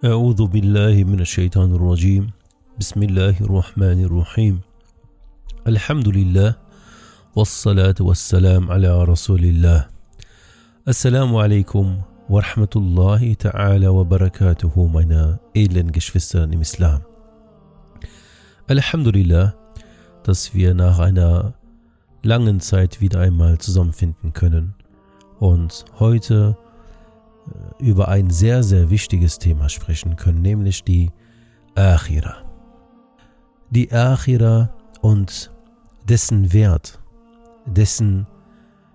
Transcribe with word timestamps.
أعوذ 0.00 0.48
بالله 0.48 1.04
من 1.04 1.20
الشيطان 1.20 1.76
الرجيم. 1.76 2.32
بسم 2.80 3.02
الله 3.02 3.36
الرحمن 3.44 4.00
الرحيم. 4.08 4.60
الحمد 5.68 6.08
لله 6.08 6.56
والصلاة 7.36 8.00
والسلام 8.00 8.72
على 8.72 9.04
رسول 9.04 9.44
الله. 9.44 9.92
السلام 10.88 11.36
عليكم 11.36 11.86
ورحمة 12.32 12.74
الله 12.76 13.34
تعالى 13.34 13.88
وبركاته. 13.88 14.72
منا 14.72 15.38
إلا 15.56 15.82
نجش 15.82 16.08
في 16.08 16.16
السنة 16.16 17.00
الحمد 18.70 19.08
لله 19.08 19.52
dass 20.24 20.54
wir 20.54 20.72
nach 20.72 20.98
einer 20.98 21.52
langen 22.22 22.60
Zeit 22.60 23.02
wieder 23.02 23.20
einmal 23.20 23.58
zusammenfinden 23.58 24.32
können 24.32 24.72
und 25.40 25.84
heute 25.98 26.56
über 27.78 28.08
ein 28.08 28.30
sehr, 28.30 28.62
sehr 28.62 28.90
wichtiges 28.90 29.38
Thema 29.38 29.68
sprechen 29.68 30.16
können, 30.16 30.42
nämlich 30.42 30.84
die 30.84 31.10
Akhira. 31.74 32.36
Die 33.70 33.92
Akhira 33.92 34.70
und 35.00 35.50
dessen 36.08 36.52
Wert, 36.52 37.00
dessen 37.66 38.26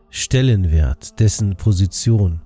Stellenwert, 0.10 1.20
dessen 1.20 1.56
Position, 1.56 2.42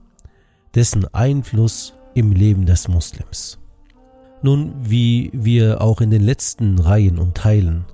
dessen 0.75 1.11
Einfluss 1.13 1.93
im 2.13 2.31
Leben 2.31 2.65
des 2.65 2.87
Muslims. 2.87 3.59
Nun, 4.41 4.73
wie 4.81 5.31
wir 5.33 5.81
auch 5.81 6.01
in 6.01 6.11
den 6.11 6.23
letzten 6.23 6.79
Reihen 6.79 7.19
und 7.19 7.35
Teilen 7.35 7.85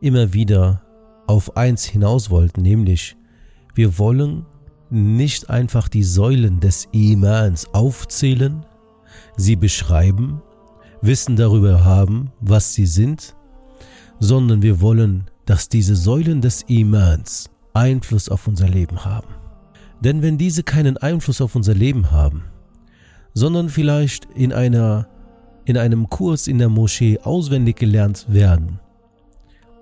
immer 0.00 0.32
wieder 0.32 0.82
auf 1.26 1.56
eins 1.56 1.84
hinaus 1.84 2.30
wollten, 2.30 2.62
nämlich 2.62 3.16
wir 3.74 3.98
wollen 3.98 4.46
nicht 4.90 5.50
einfach 5.50 5.88
die 5.88 6.02
Säulen 6.02 6.60
des 6.60 6.88
Imans 6.92 7.72
aufzählen, 7.72 8.64
sie 9.36 9.56
beschreiben, 9.56 10.42
Wissen 11.00 11.36
darüber 11.36 11.84
haben, 11.84 12.32
was 12.40 12.74
sie 12.74 12.86
sind, 12.86 13.36
sondern 14.18 14.62
wir 14.62 14.80
wollen, 14.80 15.30
dass 15.46 15.68
diese 15.68 15.94
Säulen 15.94 16.40
des 16.40 16.62
Imans 16.62 17.50
Einfluss 17.72 18.28
auf 18.28 18.48
unser 18.48 18.68
Leben 18.68 19.04
haben. 19.04 19.28
Denn 20.00 20.22
wenn 20.22 20.38
diese 20.38 20.62
keinen 20.62 20.96
Einfluss 20.96 21.40
auf 21.40 21.54
unser 21.54 21.74
Leben 21.74 22.10
haben, 22.10 22.44
sondern 23.34 23.68
vielleicht 23.68 24.26
in 24.34 24.52
einer 24.52 25.08
in 25.64 25.76
einem 25.76 26.08
Kurs 26.08 26.46
in 26.46 26.58
der 26.58 26.70
Moschee 26.70 27.18
auswendig 27.22 27.76
gelernt 27.76 28.26
werden 28.28 28.80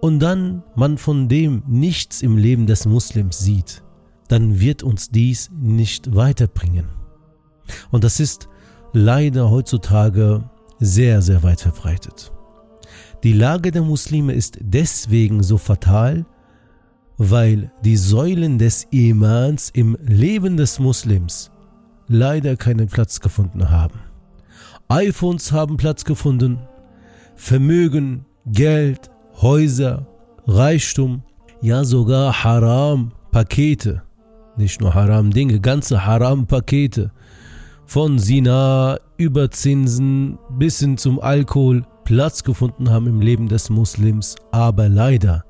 und 0.01 0.19
dann 0.19 0.65
man 0.75 0.99
von 0.99 1.29
dem 1.29 1.63
nichts 1.69 2.23
im 2.23 2.37
Leben 2.37 2.67
des 2.67 2.87
Muslims 2.87 3.39
sieht, 3.39 3.85
dann 4.29 4.61
wird 4.61 4.83
uns 4.83 5.11
dies 5.11 5.51
nicht 5.53 6.15
weiterbringen. 6.15 6.89
Und 7.91 8.05
das 8.05 8.21
ist 8.21 8.49
leider 8.93 9.51
heutzutage 9.51 10.49
sehr, 10.79 11.23
sehr 11.23 11.43
weit 11.43 11.61
verbreitet. 11.61 12.33
Die 13.23 13.33
Lage 13.33 13.73
der 13.73 13.83
Muslime 13.83 14.33
ist 14.33 14.59
deswegen 14.61 15.43
so 15.43 15.59
fatal, 15.59 16.27
weil 17.19 17.73
die 17.83 17.97
Säulen 17.97 18.59
des 18.59 18.87
Imans 18.91 19.71
im 19.71 19.97
Leben 20.03 20.57
des 20.57 20.79
Muslims 20.79 21.51
leider 22.09 22.57
keinen 22.57 22.89
Platz 22.89 23.21
gefunden 23.21 23.71
haben 23.71 24.01
iPhones 24.89 25.51
haben 25.51 25.77
Platz 25.77 26.05
gefunden, 26.05 26.61
Vermögen, 27.35 28.25
Geld, 28.47 29.11
Häuser, 29.41 30.07
Reichtum, 30.47 31.23
ja 31.61 31.85
sogar 31.85 32.45
Haram-Pakete, 32.45 34.03
nicht 34.57 34.81
nur 34.81 34.95
Haram-Dinge, 34.95 35.61
ganze 35.61 36.07
Haram-Pakete, 36.07 37.11
von 37.87 38.19
Sina 38.19 38.99
über 39.17 39.51
Zinsen 39.51 40.39
bis 40.59 40.81
hin 40.81 40.97
zum 40.97 41.21
Alkohol 41.21 41.85
Platz 42.05 42.43
gefunden 42.43 42.91
haben 42.91 43.07
im 43.07 43.21
Leben 43.21 43.49
des 43.49 43.71
Muslims, 43.71 44.37
aber 44.53 44.89
leider 44.89 45.45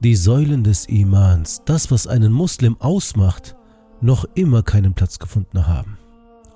die 0.00 0.14
Säulen 0.14 0.62
des 0.62 0.86
Imans, 0.86 1.62
das 1.64 1.90
was 1.90 2.06
einen 2.06 2.32
Muslim 2.32 2.76
ausmacht, 2.80 3.56
noch 4.00 4.24
immer 4.34 4.62
keinen 4.62 4.94
Platz 4.94 5.18
gefunden 5.18 5.66
haben. 5.66 5.98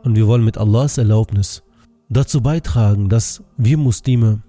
Und 0.02 0.16
wir 0.16 0.26
wollen 0.26 0.44
mit 0.44 0.58
Allahs 0.58 0.98
Erlaubnis 0.98 1.62
dazu 2.08 2.42
beitragen, 2.42 3.08
dass 3.08 3.42
wir 3.56 3.78
Muslime 3.78 4.42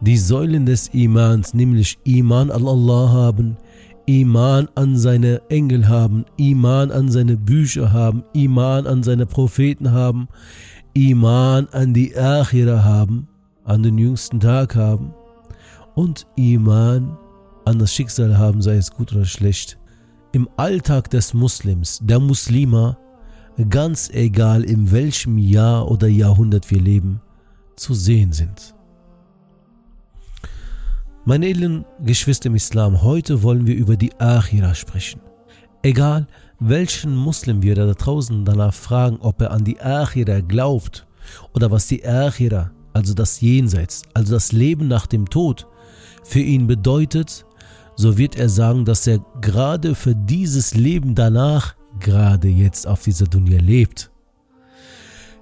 die 0.00 0.16
Säulen 0.16 0.66
des 0.66 0.88
Imans, 0.88 1.54
nämlich 1.54 1.98
Iman 2.04 2.50
an 2.50 2.66
Allah 2.66 3.08
haben, 3.10 3.56
Iman 4.06 4.68
an 4.74 4.96
seine 4.96 5.40
Engel 5.48 5.88
haben, 5.88 6.24
Iman 6.36 6.90
an 6.90 7.10
seine 7.10 7.36
Bücher 7.36 7.92
haben, 7.92 8.24
Iman 8.32 8.86
an 8.86 9.02
seine 9.02 9.26
Propheten 9.26 9.92
haben, 9.92 10.28
Iman 10.94 11.68
an 11.72 11.94
die 11.94 12.16
Akhira 12.16 12.82
haben, 12.82 13.28
an 13.64 13.82
den 13.82 13.98
jüngsten 13.98 14.40
Tag 14.40 14.74
haben 14.74 15.14
und 15.94 16.26
Iman 16.36 17.16
an 17.64 17.78
das 17.78 17.94
Schicksal 17.94 18.38
haben, 18.38 18.60
sei 18.60 18.76
es 18.76 18.90
gut 18.90 19.12
oder 19.12 19.24
schlecht. 19.24 19.78
Im 20.32 20.48
Alltag 20.56 21.10
des 21.10 21.32
Muslims, 21.34 22.00
der 22.02 22.18
Muslima, 22.18 22.98
ganz 23.68 24.10
egal 24.10 24.64
in 24.64 24.90
welchem 24.90 25.38
Jahr 25.38 25.90
oder 25.90 26.08
Jahrhundert 26.08 26.70
wir 26.70 26.80
leben, 26.80 27.20
zu 27.76 27.94
sehen 27.94 28.32
sind. 28.32 28.74
Meine 31.24 31.46
edlen 31.46 31.84
Geschwister 32.04 32.48
im 32.48 32.56
Islam, 32.56 33.00
heute 33.02 33.44
wollen 33.44 33.64
wir 33.64 33.76
über 33.76 33.96
die 33.96 34.12
Akhira 34.18 34.74
sprechen. 34.74 35.20
Egal 35.84 36.26
welchen 36.58 37.14
Muslim 37.14 37.62
wir 37.62 37.76
da 37.76 37.92
draußen 37.92 38.44
danach 38.44 38.74
fragen, 38.74 39.18
ob 39.20 39.40
er 39.40 39.52
an 39.52 39.62
die 39.62 39.80
Akhira 39.80 40.40
glaubt 40.40 41.06
oder 41.54 41.70
was 41.70 41.86
die 41.86 42.04
Akhira, 42.04 42.72
also 42.92 43.14
das 43.14 43.40
Jenseits, 43.40 44.02
also 44.14 44.34
das 44.34 44.50
Leben 44.50 44.88
nach 44.88 45.06
dem 45.06 45.30
Tod, 45.30 45.68
für 46.24 46.40
ihn 46.40 46.66
bedeutet, 46.66 47.46
so 47.94 48.18
wird 48.18 48.34
er 48.34 48.48
sagen, 48.48 48.84
dass 48.84 49.06
er 49.06 49.20
gerade 49.40 49.94
für 49.94 50.16
dieses 50.16 50.74
Leben 50.74 51.14
danach 51.14 51.76
gerade 52.00 52.48
jetzt 52.48 52.84
auf 52.84 53.04
dieser 53.04 53.26
Dunya 53.26 53.60
lebt. 53.60 54.10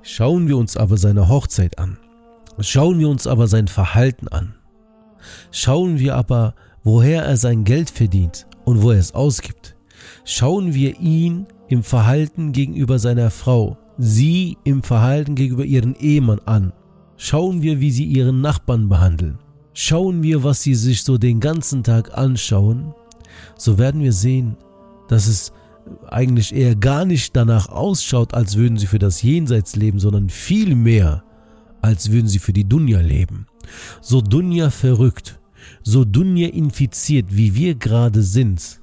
Schauen 0.02 0.46
wir 0.46 0.58
uns 0.58 0.76
aber 0.76 0.98
seine 0.98 1.28
Hochzeit 1.28 1.78
an. 1.78 1.96
Schauen 2.58 2.98
wir 2.98 3.08
uns 3.08 3.26
aber 3.26 3.46
sein 3.46 3.66
Verhalten 3.66 4.28
an. 4.28 4.59
Schauen 5.50 5.98
wir 5.98 6.16
aber, 6.16 6.54
woher 6.84 7.24
er 7.24 7.36
sein 7.36 7.64
Geld 7.64 7.90
verdient 7.90 8.46
und 8.64 8.82
wo 8.82 8.90
er 8.90 8.98
es 8.98 9.14
ausgibt. 9.14 9.76
Schauen 10.24 10.74
wir 10.74 10.98
ihn 11.00 11.46
im 11.68 11.82
Verhalten 11.82 12.52
gegenüber 12.52 12.98
seiner 12.98 13.30
Frau, 13.30 13.78
sie 13.98 14.58
im 14.64 14.82
Verhalten 14.82 15.34
gegenüber 15.34 15.64
ihren 15.64 15.94
Ehemann 15.94 16.40
an. 16.46 16.72
Schauen 17.16 17.62
wir, 17.62 17.80
wie 17.80 17.90
sie 17.90 18.04
ihren 18.04 18.40
Nachbarn 18.40 18.88
behandeln. 18.88 19.38
Schauen 19.72 20.22
wir, 20.22 20.42
was 20.42 20.62
sie 20.62 20.74
sich 20.74 21.02
so 21.02 21.18
den 21.18 21.38
ganzen 21.38 21.82
Tag 21.84 22.16
anschauen, 22.16 22.94
so 23.56 23.78
werden 23.78 24.02
wir 24.02 24.12
sehen, 24.12 24.56
dass 25.08 25.26
es 25.26 25.52
eigentlich 26.08 26.54
eher 26.54 26.76
gar 26.76 27.04
nicht 27.04 27.36
danach 27.36 27.68
ausschaut, 27.68 28.34
als 28.34 28.56
würden 28.56 28.76
sie 28.76 28.86
für 28.86 28.98
das 28.98 29.22
Jenseits 29.22 29.76
leben, 29.76 29.98
sondern 29.98 30.28
viel 30.28 30.74
mehr, 30.74 31.24
als 31.82 32.10
würden 32.10 32.28
sie 32.28 32.38
für 32.38 32.52
die 32.52 32.68
Dunja 32.68 33.00
leben. 33.00 33.46
So 34.00 34.20
Dunja 34.20 34.70
verrückt, 34.70 35.40
so 35.82 36.04
Dunja 36.04 36.48
infiziert, 36.48 37.26
wie 37.30 37.54
wir 37.54 37.74
gerade 37.74 38.22
sind, 38.22 38.80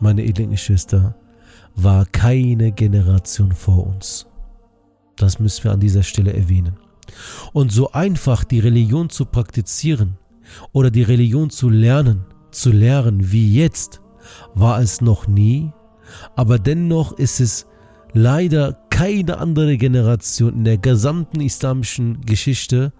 meine 0.00 0.24
edlen 0.24 0.50
Geschwister, 0.50 1.16
war 1.74 2.06
keine 2.06 2.72
Generation 2.72 3.52
vor 3.52 3.86
uns. 3.86 4.26
Das 5.16 5.38
müssen 5.38 5.64
wir 5.64 5.72
an 5.72 5.80
dieser 5.80 6.02
Stelle 6.02 6.32
erwähnen. 6.32 6.76
Und 7.52 7.72
so 7.72 7.92
einfach 7.92 8.44
die 8.44 8.60
Religion 8.60 9.08
zu 9.10 9.24
praktizieren 9.24 10.18
oder 10.72 10.90
die 10.90 11.02
Religion 11.02 11.50
zu 11.50 11.68
lernen, 11.70 12.24
zu 12.50 12.70
lehren 12.70 13.30
wie 13.32 13.54
jetzt, 13.54 14.00
war 14.54 14.80
es 14.80 15.00
noch 15.00 15.26
nie 15.26 15.70
aber 16.34 16.58
dennoch 16.58 17.12
ist 17.12 17.40
es 17.40 17.66
leider 18.12 18.78
keine 18.90 19.38
andere 19.38 19.76
Generation 19.76 20.54
in 20.54 20.64
der 20.64 20.78
gesamten 20.78 21.40
islamischen 21.40 22.20
Geschichte, 22.22 22.92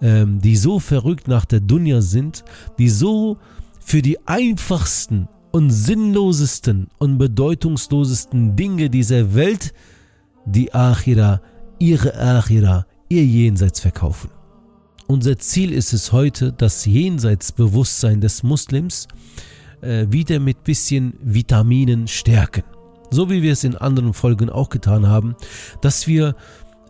ähm, 0.00 0.40
die 0.40 0.56
so 0.56 0.78
verrückt 0.78 1.28
nach 1.28 1.44
der 1.44 1.60
Dunya 1.60 2.00
sind, 2.00 2.44
die 2.78 2.88
so 2.88 3.38
für 3.80 4.02
die 4.02 4.26
einfachsten 4.26 5.28
und 5.50 5.70
sinnlosesten 5.70 6.88
und 6.98 7.18
bedeutungslosesten 7.18 8.54
Dinge 8.54 8.90
dieser 8.90 9.34
Welt 9.34 9.72
die 10.44 10.72
Achira, 10.74 11.40
ihre 11.78 12.14
Achira, 12.18 12.86
ihr 13.08 13.24
Jenseits 13.24 13.80
verkaufen. 13.80 14.30
Unser 15.06 15.38
Ziel 15.38 15.72
ist 15.72 15.94
es 15.94 16.12
heute, 16.12 16.52
das 16.52 16.84
Jenseitsbewusstsein 16.84 18.20
des 18.20 18.42
Muslims 18.42 19.08
äh, 19.80 20.06
wieder 20.10 20.38
mit 20.38 20.64
bisschen 20.64 21.14
Vitaminen 21.22 22.08
stärken. 22.08 22.64
So 23.10 23.30
wie 23.30 23.42
wir 23.42 23.52
es 23.52 23.64
in 23.64 23.74
anderen 23.74 24.12
Folgen 24.12 24.50
auch 24.50 24.68
getan 24.68 25.06
haben, 25.08 25.34
dass 25.80 26.06
wir, 26.06 26.36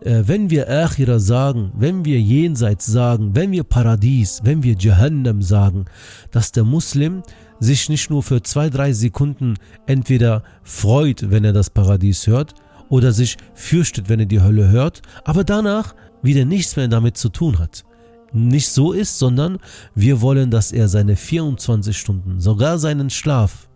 wenn 0.03 0.49
wir 0.49 0.69
Akhira 0.69 1.19
sagen, 1.19 1.71
wenn 1.75 2.05
wir 2.05 2.19
Jenseits 2.19 2.85
sagen, 2.85 3.35
wenn 3.35 3.51
wir 3.51 3.63
Paradies, 3.63 4.41
wenn 4.43 4.63
wir 4.63 4.75
Jahannam 4.77 5.41
sagen, 5.41 5.85
dass 6.31 6.51
der 6.51 6.63
Muslim 6.63 7.23
sich 7.59 7.89
nicht 7.89 8.09
nur 8.09 8.23
für 8.23 8.41
zwei, 8.41 8.69
drei 8.69 8.93
Sekunden 8.93 9.55
entweder 9.85 10.43
freut, 10.63 11.29
wenn 11.29 11.43
er 11.43 11.53
das 11.53 11.69
Paradies 11.69 12.27
hört, 12.27 12.55
oder 12.89 13.11
sich 13.11 13.37
fürchtet, 13.53 14.09
wenn 14.09 14.19
er 14.19 14.25
die 14.25 14.41
Hölle 14.41 14.69
hört, 14.69 15.01
aber 15.23 15.43
danach 15.43 15.93
wieder 16.21 16.45
nichts 16.45 16.75
mehr 16.75 16.87
damit 16.87 17.17
zu 17.17 17.29
tun 17.29 17.59
hat. 17.59 17.83
Nicht 18.31 18.69
so 18.69 18.91
ist, 18.91 19.17
sondern 19.17 19.57
wir 19.95 20.21
wollen, 20.21 20.51
dass 20.51 20.71
er 20.71 20.87
seine 20.87 21.15
24 21.15 21.97
Stunden, 21.97 22.39
sogar 22.39 22.77
seinen 22.77 23.09
Schlaf, 23.09 23.69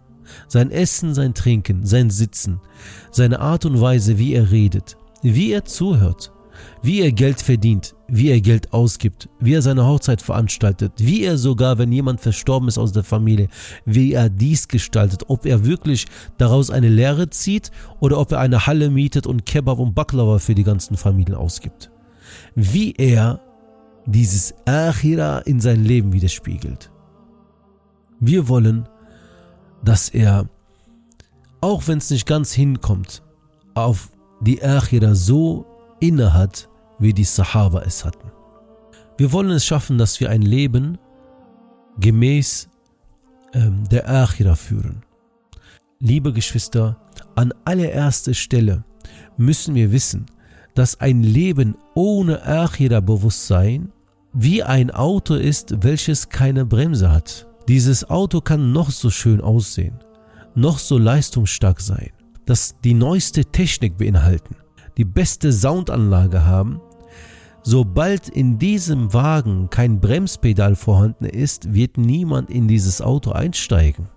sein 0.47 0.71
Essen, 0.71 1.13
sein 1.13 1.33
Trinken, 1.33 1.85
sein 1.85 2.09
Sitzen, 2.09 2.59
seine 3.11 3.39
Art 3.39 3.65
und 3.65 3.79
Weise, 3.81 4.17
wie 4.17 4.33
er 4.33 4.51
redet, 4.51 4.97
wie 5.23 5.51
er 5.51 5.65
zuhört, 5.65 6.31
wie 6.81 7.01
er 7.01 7.11
Geld 7.11 7.41
verdient, 7.41 7.95
wie 8.07 8.29
er 8.29 8.41
Geld 8.41 8.73
ausgibt, 8.73 9.29
wie 9.39 9.53
er 9.53 9.61
seine 9.61 9.85
Hochzeit 9.85 10.21
veranstaltet, 10.21 10.93
wie 10.97 11.23
er 11.23 11.37
sogar, 11.37 11.77
wenn 11.77 11.91
jemand 11.91 12.21
verstorben 12.21 12.67
ist 12.67 12.77
aus 12.77 12.91
der 12.91 13.03
Familie, 13.03 13.47
wie 13.85 14.13
er 14.13 14.29
dies 14.29 14.67
gestaltet, 14.67 15.23
ob 15.27 15.45
er 15.45 15.65
wirklich 15.65 16.05
daraus 16.37 16.69
eine 16.69 16.89
Lehre 16.89 17.29
zieht 17.29 17.71
oder 17.99 18.19
ob 18.19 18.31
er 18.31 18.39
eine 18.39 18.67
Halle 18.67 18.89
mietet 18.89 19.25
und 19.25 19.45
Kebab 19.45 19.79
und 19.79 19.95
Baklava 19.95 20.39
für 20.39 20.55
die 20.55 20.63
ganzen 20.63 20.97
Familien 20.97 21.35
ausgibt. 21.35 21.89
Wie 22.55 22.93
er 22.93 23.39
dieses 24.05 24.53
Achira 24.65 25.39
in 25.39 25.59
sein 25.59 25.83
Leben 25.83 26.13
widerspiegelt. 26.13 26.91
Wir 28.19 28.47
wollen, 28.47 28.87
dass 29.83 30.09
er, 30.09 30.49
auch 31.61 31.87
wenn 31.87 31.97
es 31.97 32.09
nicht 32.09 32.25
ganz 32.25 32.53
hinkommt, 32.53 33.23
auf 33.75 34.12
die 34.45 34.63
Achira 34.63 35.15
so 35.15 35.65
inne 35.99 36.33
hat, 36.33 36.69
wie 36.99 37.13
die 37.13 37.23
Sahaba 37.23 37.81
es 37.81 38.05
hatten. 38.05 38.31
Wir 39.17 39.31
wollen 39.31 39.51
es 39.51 39.65
schaffen, 39.65 39.97
dass 39.97 40.19
wir 40.19 40.29
ein 40.29 40.41
Leben 40.41 40.97
gemäß 41.99 42.69
ähm, 43.53 43.87
der 43.89 44.09
Achira 44.09 44.55
führen. 44.55 45.03
Liebe 45.99 46.33
Geschwister, 46.33 46.97
an 47.35 47.53
allererster 47.65 48.33
Stelle 48.33 48.83
müssen 49.37 49.75
wir 49.75 49.91
wissen, 49.91 50.25
dass 50.75 50.99
ein 50.99 51.23
Leben 51.23 51.75
ohne 51.93 52.45
Achira-Bewusstsein 52.45 53.91
wie 54.33 54.63
ein 54.63 54.89
Auto 54.91 55.35
ist, 55.35 55.83
welches 55.83 56.29
keine 56.29 56.65
Bremse 56.65 57.11
hat. 57.11 57.47
Dieses 57.67 58.09
Auto 58.09 58.41
kann 58.41 58.71
noch 58.71 58.89
so 58.89 59.09
schön 59.09 59.39
aussehen, 59.39 59.99
noch 60.55 60.79
so 60.79 60.97
leistungsstark 60.97 61.79
sein, 61.79 62.11
das 62.45 62.75
die 62.83 62.93
neueste 62.93 63.45
Technik 63.45 63.97
beinhalten, 63.97 64.55
die 64.97 65.05
beste 65.05 65.51
Soundanlage 65.51 66.45
haben. 66.45 66.81
Sobald 67.63 68.27
in 68.27 68.59
diesem 68.59 69.13
Wagen 69.13 69.69
kein 69.69 70.01
Bremspedal 70.01 70.75
vorhanden 70.75 71.25
ist, 71.25 71.73
wird 71.73 71.97
niemand 71.97 72.49
in 72.49 72.67
dieses 72.67 73.01
Auto 73.01 73.31
einsteigen. 73.31 74.09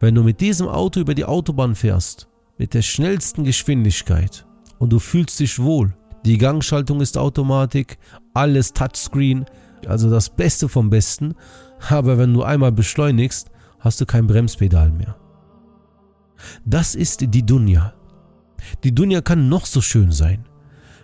Wenn 0.00 0.14
du 0.14 0.22
mit 0.22 0.40
diesem 0.40 0.68
Auto 0.68 1.00
über 1.00 1.14
die 1.14 1.24
Autobahn 1.24 1.74
fährst, 1.74 2.28
mit 2.58 2.72
der 2.72 2.82
schnellsten 2.82 3.44
Geschwindigkeit 3.44 4.46
und 4.78 4.92
du 4.92 4.98
fühlst 4.98 5.40
dich 5.40 5.58
wohl, 5.58 5.94
die 6.24 6.38
Gangschaltung 6.38 7.00
ist 7.00 7.18
Automatik, 7.18 7.98
alles 8.34 8.72
Touchscreen, 8.72 9.44
also 9.86 10.10
das 10.10 10.30
Beste 10.30 10.68
vom 10.68 10.90
Besten, 10.90 11.34
aber 11.88 12.18
wenn 12.18 12.32
du 12.32 12.42
einmal 12.42 12.72
beschleunigst, 12.72 13.50
hast 13.78 14.00
du 14.00 14.06
kein 14.06 14.26
Bremspedal 14.26 14.90
mehr. 14.90 15.16
Das 16.64 16.94
ist 16.94 17.20
die 17.20 17.44
Dunja. 17.44 17.94
Die 18.84 18.94
Dunja 18.94 19.20
kann 19.20 19.48
noch 19.48 19.66
so 19.66 19.80
schön 19.80 20.12
sein. 20.12 20.44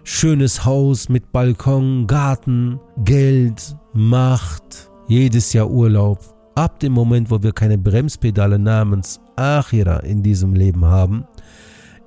Schönes 0.04 0.64
Haus 0.64 1.08
mit 1.08 1.30
Balkon, 1.30 2.06
Garten, 2.06 2.80
Geld, 3.04 3.76
Macht, 3.92 4.90
jedes 5.06 5.52
Jahr 5.52 5.70
Urlaub. 5.70 6.34
Ab 6.54 6.80
dem 6.80 6.92
Moment, 6.92 7.30
wo 7.30 7.42
wir 7.42 7.52
keine 7.52 7.78
Bremspedale 7.78 8.58
namens 8.58 9.20
Achira 9.36 9.98
in 9.98 10.22
diesem 10.22 10.54
Leben 10.54 10.84
haben, 10.84 11.24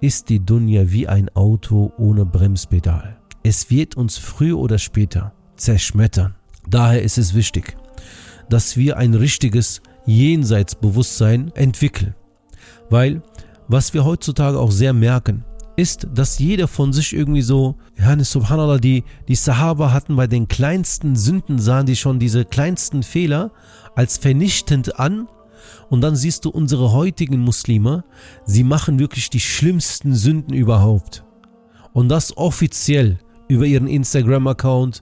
ist 0.01 0.29
die 0.29 0.43
Dunja 0.43 0.91
wie 0.91 1.07
ein 1.07 1.29
Auto 1.35 1.93
ohne 1.97 2.25
Bremspedal. 2.25 3.17
Es 3.43 3.69
wird 3.69 3.95
uns 3.95 4.17
früher 4.17 4.57
oder 4.57 4.77
später 4.77 5.33
zerschmettern. 5.55 6.35
Daher 6.67 7.01
ist 7.01 7.17
es 7.17 7.33
wichtig, 7.33 7.77
dass 8.49 8.75
wir 8.75 8.97
ein 8.97 9.13
richtiges 9.13 9.81
Jenseitsbewusstsein 10.05 11.51
entwickeln. 11.55 12.15
Weil, 12.89 13.21
was 13.67 13.93
wir 13.93 14.05
heutzutage 14.05 14.59
auch 14.59 14.71
sehr 14.71 14.93
merken, 14.93 15.43
ist, 15.75 16.07
dass 16.13 16.39
jeder 16.39 16.67
von 16.67 16.93
sich 16.93 17.13
irgendwie 17.13 17.41
so, 17.41 17.75
ja, 17.97 18.17
subhanallah, 18.23 18.77
die, 18.77 19.03
die 19.27 19.35
Sahaba 19.35 19.91
hatten 19.91 20.15
bei 20.15 20.27
den 20.27 20.47
kleinsten 20.47 21.15
Sünden, 21.15 21.59
sahen 21.59 21.85
die 21.85 21.95
schon 21.95 22.19
diese 22.19 22.45
kleinsten 22.45 23.03
Fehler 23.03 23.51
als 23.95 24.17
vernichtend 24.17 24.99
an. 24.99 25.27
Und 25.89 26.01
dann 26.01 26.15
siehst 26.15 26.45
du 26.45 26.49
unsere 26.49 26.91
heutigen 26.91 27.39
Muslime, 27.39 28.03
sie 28.45 28.63
machen 28.63 28.99
wirklich 28.99 29.29
die 29.29 29.39
schlimmsten 29.39 30.13
Sünden 30.15 30.53
überhaupt. 30.53 31.23
Und 31.93 32.09
das 32.09 32.35
offiziell 32.37 33.19
über 33.47 33.65
ihren 33.65 33.87
Instagram-Account, 33.87 35.01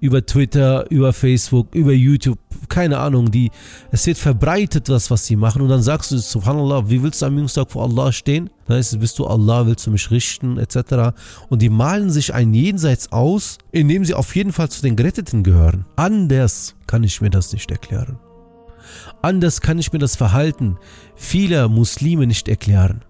über 0.00 0.24
Twitter, 0.24 0.90
über 0.90 1.12
Facebook, 1.12 1.74
über 1.74 1.92
YouTube, 1.92 2.38
keine 2.70 2.98
Ahnung, 2.98 3.30
die, 3.30 3.50
es 3.90 4.06
wird 4.06 4.16
verbreitet, 4.16 4.88
das, 4.88 5.10
was 5.10 5.26
sie 5.26 5.36
machen. 5.36 5.60
Und 5.60 5.68
dann 5.68 5.82
sagst 5.82 6.12
du, 6.12 6.18
Subhanallah, 6.18 6.88
wie 6.88 7.02
willst 7.02 7.20
du 7.20 7.26
am 7.26 7.36
Jüngstag 7.36 7.70
vor 7.70 7.82
Allah 7.82 8.12
stehen? 8.12 8.48
Dann 8.66 8.78
ist 8.78 8.92
es, 8.92 8.98
bist 8.98 9.18
du 9.18 9.26
Allah, 9.26 9.66
willst 9.66 9.86
du 9.86 9.90
mich 9.90 10.10
richten, 10.10 10.56
etc. 10.56 11.12
Und 11.50 11.60
die 11.60 11.68
malen 11.68 12.10
sich 12.10 12.32
ein 12.32 12.54
Jenseits 12.54 13.12
aus, 13.12 13.58
in 13.72 13.88
dem 13.88 14.06
sie 14.06 14.14
auf 14.14 14.34
jeden 14.34 14.52
Fall 14.52 14.70
zu 14.70 14.80
den 14.80 14.96
Geretteten 14.96 15.42
gehören. 15.42 15.84
Anders 15.96 16.76
kann 16.86 17.04
ich 17.04 17.20
mir 17.20 17.30
das 17.30 17.52
nicht 17.52 17.70
erklären. 17.70 18.18
Anders 19.20 19.60
kann 19.60 19.78
ich 19.78 19.92
mir 19.92 19.98
das 19.98 20.16
Verhalten 20.16 20.78
vieler 21.14 21.68
Muslime 21.68 22.26
nicht 22.26 22.48
erklären. 22.48 23.04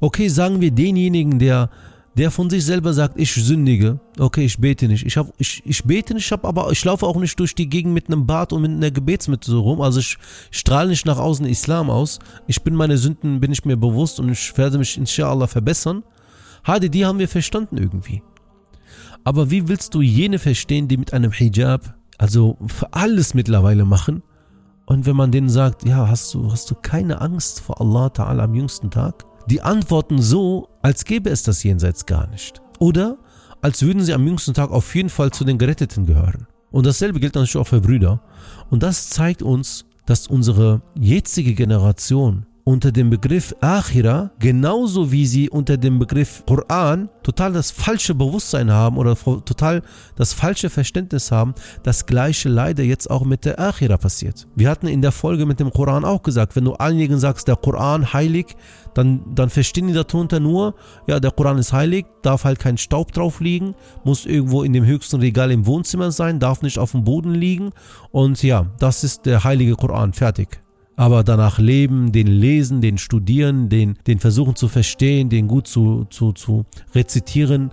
Okay, 0.00 0.28
sagen 0.28 0.60
wir 0.60 0.70
denjenigen, 0.70 1.38
der 1.38 1.70
der 2.16 2.30
von 2.30 2.50
sich 2.50 2.64
selber 2.64 2.92
sagt, 2.92 3.18
ich 3.18 3.32
sündige, 3.32 4.00
okay, 4.18 4.44
ich 4.44 4.58
bete 4.58 4.88
nicht. 4.88 5.06
Ich, 5.06 5.16
hab, 5.16 5.32
ich, 5.38 5.62
ich 5.64 5.84
bete 5.84 6.14
nicht, 6.14 6.30
hab, 6.32 6.44
aber 6.44 6.70
ich 6.72 6.84
laufe 6.84 7.06
auch 7.06 7.16
nicht 7.16 7.38
durch 7.38 7.54
die 7.54 7.68
Gegend 7.68 7.94
mit 7.94 8.08
einem 8.08 8.26
Bart 8.26 8.52
und 8.52 8.62
mit 8.62 8.72
einer 8.72 8.90
Gebetsmitte 8.90 9.50
so 9.50 9.60
rum. 9.60 9.80
Also 9.80 10.00
ich 10.00 10.18
strahle 10.50 10.88
nicht 10.88 11.06
nach 11.06 11.18
außen 11.18 11.46
Islam 11.46 11.90
aus. 11.90 12.18
Ich 12.46 12.62
bin 12.62 12.74
meine 12.74 12.98
Sünden, 12.98 13.40
bin 13.40 13.52
ich 13.52 13.64
mir 13.64 13.76
bewusst 13.76 14.18
und 14.18 14.30
ich 14.30 14.56
werde 14.58 14.78
mich 14.78 14.96
inshallah 14.96 15.46
verbessern. 15.46 16.02
Hadi, 16.64 16.90
die 16.90 17.06
haben 17.06 17.18
wir 17.18 17.28
verstanden 17.28 17.76
irgendwie. 17.76 18.22
Aber 19.24 19.50
wie 19.50 19.68
willst 19.68 19.94
du 19.94 20.00
jene 20.00 20.38
verstehen, 20.38 20.88
die 20.88 20.96
mit 20.96 21.12
einem 21.12 21.32
Hijab, 21.32 21.94
also 22.16 22.56
für 22.66 22.92
alles 22.92 23.34
mittlerweile 23.34 23.84
machen? 23.84 24.22
Und 24.86 25.04
wenn 25.06 25.16
man 25.16 25.30
denen 25.30 25.50
sagt, 25.50 25.84
ja, 25.84 26.08
hast 26.08 26.32
du, 26.32 26.50
hast 26.50 26.70
du 26.70 26.74
keine 26.74 27.20
Angst 27.20 27.60
vor 27.60 27.80
Allah 27.80 28.06
Ta'ala 28.06 28.44
am 28.44 28.54
jüngsten 28.54 28.90
Tag? 28.90 29.24
Die 29.48 29.60
antworten 29.60 30.20
so, 30.20 30.67
als 30.82 31.04
gäbe 31.04 31.30
es 31.30 31.42
das 31.42 31.62
Jenseits 31.62 32.06
gar 32.06 32.28
nicht. 32.28 32.60
Oder 32.78 33.18
als 33.60 33.82
würden 33.82 34.02
sie 34.02 34.14
am 34.14 34.26
jüngsten 34.26 34.54
Tag 34.54 34.70
auf 34.70 34.94
jeden 34.94 35.08
Fall 35.08 35.30
zu 35.30 35.44
den 35.44 35.58
Geretteten 35.58 36.06
gehören. 36.06 36.46
Und 36.70 36.86
dasselbe 36.86 37.20
gilt 37.20 37.34
natürlich 37.34 37.56
auch 37.56 37.66
für 37.66 37.80
Brüder. 37.80 38.22
Und 38.70 38.82
das 38.82 39.10
zeigt 39.10 39.42
uns, 39.42 39.86
dass 40.06 40.26
unsere 40.26 40.82
jetzige 40.94 41.54
Generation 41.54 42.46
unter 42.68 42.92
dem 42.92 43.08
Begriff 43.08 43.54
Akhira, 43.62 44.30
genauso 44.40 45.10
wie 45.10 45.24
sie 45.24 45.48
unter 45.48 45.78
dem 45.78 45.98
Begriff 45.98 46.44
Koran 46.46 47.08
total 47.22 47.54
das 47.54 47.70
falsche 47.70 48.14
Bewusstsein 48.14 48.70
haben 48.70 48.98
oder 48.98 49.16
total 49.16 49.80
das 50.16 50.34
falsche 50.34 50.68
Verständnis 50.68 51.32
haben, 51.32 51.54
das 51.82 52.04
gleiche 52.04 52.50
leider 52.50 52.84
jetzt 52.84 53.10
auch 53.10 53.24
mit 53.24 53.46
der 53.46 53.58
Akhira 53.58 53.96
passiert. 53.96 54.46
Wir 54.54 54.68
hatten 54.68 54.86
in 54.86 55.00
der 55.00 55.12
Folge 55.12 55.46
mit 55.46 55.60
dem 55.60 55.70
Koran 55.70 56.04
auch 56.04 56.22
gesagt, 56.22 56.56
wenn 56.56 56.66
du 56.66 56.74
einigen 56.74 57.18
sagst, 57.18 57.48
der 57.48 57.56
Koran 57.56 58.12
heilig, 58.12 58.54
dann, 58.92 59.22
dann 59.34 59.48
verstehen 59.48 59.86
die 59.86 59.94
darunter 59.94 60.38
nur, 60.38 60.74
ja, 61.06 61.20
der 61.20 61.30
Koran 61.30 61.56
ist 61.56 61.72
heilig, 61.72 62.04
darf 62.20 62.44
halt 62.44 62.58
kein 62.58 62.76
Staub 62.76 63.12
drauf 63.12 63.40
liegen, 63.40 63.76
muss 64.04 64.26
irgendwo 64.26 64.62
in 64.62 64.74
dem 64.74 64.84
höchsten 64.84 65.20
Regal 65.20 65.50
im 65.52 65.64
Wohnzimmer 65.64 66.10
sein, 66.10 66.38
darf 66.38 66.60
nicht 66.60 66.78
auf 66.78 66.92
dem 66.92 67.04
Boden 67.04 67.32
liegen 67.32 67.70
und 68.10 68.42
ja, 68.42 68.66
das 68.78 69.04
ist 69.04 69.24
der 69.24 69.42
heilige 69.42 69.74
Koran, 69.74 70.12
fertig 70.12 70.60
aber 70.98 71.22
danach 71.22 71.60
leben, 71.60 72.10
den 72.10 72.26
lesen, 72.26 72.80
den 72.80 72.98
studieren, 72.98 73.68
den, 73.68 73.96
den 74.08 74.18
versuchen 74.18 74.56
zu 74.56 74.66
verstehen, 74.66 75.28
den 75.28 75.46
gut 75.46 75.68
zu, 75.68 76.06
zu, 76.10 76.32
zu 76.32 76.66
rezitieren, 76.92 77.70